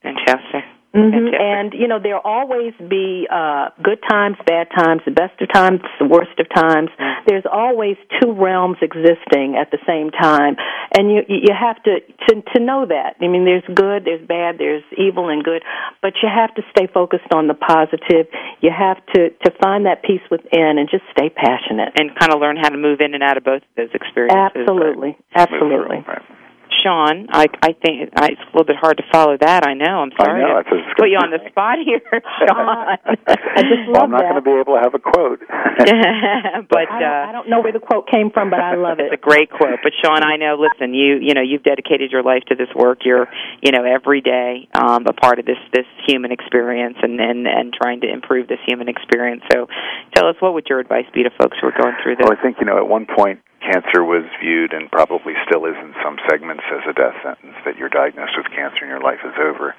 [0.01, 0.63] Fantastic.
[0.95, 1.35] Mm-hmm.
[1.35, 5.81] And you know there'll always be uh, good times, bad times, the best of times,
[5.99, 6.89] the worst of times.
[6.95, 7.27] Mm-hmm.
[7.27, 10.55] There's always two realms existing at the same time,
[10.95, 13.19] and you you have to to to know that.
[13.19, 15.61] I mean, there's good, there's bad, there's evil and good,
[16.01, 18.31] but you have to stay focused on the positive.
[18.63, 22.39] You have to to find that peace within and just stay passionate and kind of
[22.39, 24.55] learn how to move in and out of both of those experiences.
[24.55, 25.99] Absolutely, absolutely.
[26.07, 26.36] Right.
[26.83, 27.27] Sean.
[27.31, 29.65] I I think I, it's a little bit hard to follow that.
[29.65, 30.03] I know.
[30.05, 30.63] I'm sorry I know.
[30.63, 32.01] to put you on the spot here,
[32.41, 32.65] Sean.
[32.67, 35.41] I just love well, I'm not going to be able to have a quote.
[36.69, 38.99] but I don't, uh, I don't know where the quote came from, but I love
[38.99, 39.13] it.
[39.13, 39.79] It's a great quote.
[39.83, 40.57] But Sean, I know.
[40.57, 43.05] Listen, you you know you've dedicated your life to this work.
[43.05, 43.27] You're
[43.61, 47.73] you know every day um, a part of this this human experience and and and
[47.73, 49.43] trying to improve this human experience.
[49.51, 49.67] So,
[50.15, 52.25] tell us what would your advice be to folks who are going through this?
[52.27, 55.75] Well, I think you know at one point cancer was viewed and probably still is
[55.81, 59.19] in some segments as a death sentence that you're diagnosed with cancer and your life
[59.25, 59.75] is over.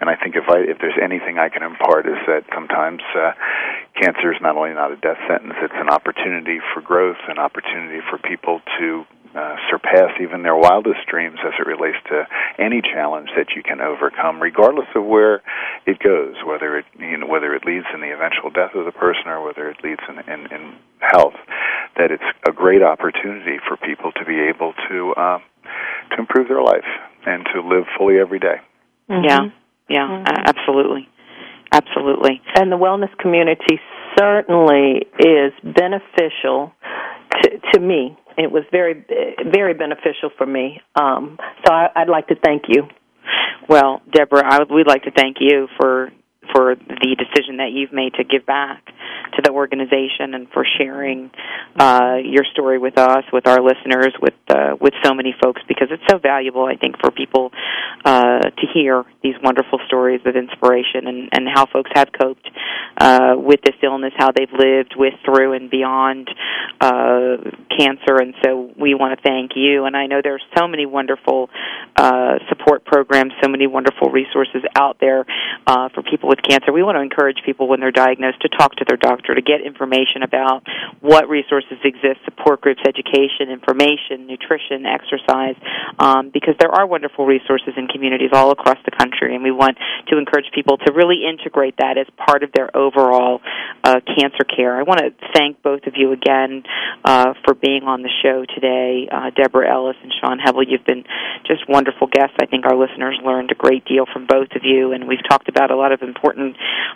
[0.00, 3.32] And I think if I if there's anything I can impart is that sometimes uh,
[3.96, 8.04] cancer is not only not a death sentence, it's an opportunity for growth, an opportunity
[8.10, 9.06] for people to
[9.36, 12.24] uh, surpass even their wildest dreams as it relates to
[12.58, 15.42] any challenge that you can overcome, regardless of where
[15.84, 18.92] it goes, whether it you know whether it leads in the eventual death of the
[18.92, 21.36] person or whether it leads in, in, in health.
[21.96, 25.38] That it's a great opportunity for people to be able to uh,
[26.12, 26.88] to improve their life
[27.26, 28.56] and to live fully every day.
[29.10, 29.24] Mm-hmm.
[29.24, 29.40] Yeah,
[29.88, 30.48] yeah, mm-hmm.
[30.48, 31.08] absolutely,
[31.72, 32.40] absolutely.
[32.56, 33.78] And the wellness community
[34.16, 36.72] certainly is beneficial
[37.42, 39.04] to, to me it was very
[39.50, 40.80] very beneficial for me.
[40.94, 42.84] Um, so I, I'd like to thank you.
[43.68, 46.10] Well, Deborah, I would, we'd like to thank you for
[46.52, 48.84] for the decision that you've made to give back
[49.34, 51.30] to the organization and for sharing
[51.78, 55.88] uh, your story with us, with our listeners, with uh, with so many folks because
[55.90, 56.64] it's so valuable.
[56.64, 57.52] I think for people
[58.04, 62.48] uh, to hear these wonderful stories of inspiration and, and how folks have coped
[62.98, 66.30] uh, with this illness, how they've lived with, through, and beyond
[66.80, 67.36] uh,
[67.76, 68.16] cancer.
[68.20, 69.84] And so we want to thank you.
[69.84, 71.50] And I know there's so many wonderful
[71.96, 75.26] uh, support programs, so many wonderful resources out there
[75.66, 76.72] for people with cancer.
[76.72, 79.60] We want to encourage people when they're diagnosed to talk to their doctor to get
[79.60, 80.62] information about
[81.00, 85.56] what resources exist, support groups, education, information, nutrition, exercise,
[85.98, 89.76] um, because there are wonderful resources in communities all across the country, and we want
[90.08, 93.40] to encourage people to really integrate that as part of their overall
[93.84, 94.76] uh, cancer care.
[94.76, 96.62] I want to thank both of you again
[97.04, 99.08] uh, for being on the show today.
[99.10, 101.04] Uh, Deborah Ellis and Sean Hevel, you've been
[101.46, 102.36] just wonderful guests.
[102.40, 105.48] I think our listeners learned a great deal from both of you, and we've talked
[105.48, 106.25] about a lot of important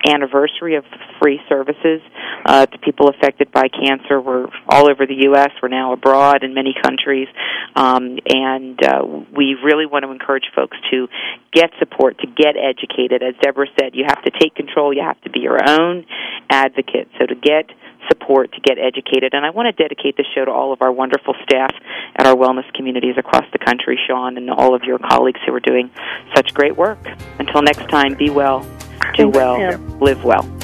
[0.09, 0.85] anniversary of
[1.21, 2.01] free services
[2.45, 4.21] uh, to people affected by cancer.
[4.21, 5.51] We're all over the U.S.
[5.63, 7.29] We're now abroad in many countries,
[7.75, 9.05] um, and uh,
[9.37, 11.09] we really want to encourage folks to
[11.53, 13.23] get support, to get educated.
[13.23, 14.93] As Deborah said, you have to take control.
[14.93, 16.05] You have to be your own
[16.51, 17.09] advocate.
[17.19, 17.71] So to get
[18.09, 19.35] support to get educated.
[19.35, 21.71] And I want to dedicate this show to all of our wonderful staff
[22.17, 25.61] at our wellness communities across the country, Sean, and all of your colleagues who are
[25.61, 25.91] doing
[26.35, 26.99] such great work.
[27.39, 28.67] Until next time, be well,
[29.17, 29.59] do well,
[30.01, 30.64] live well.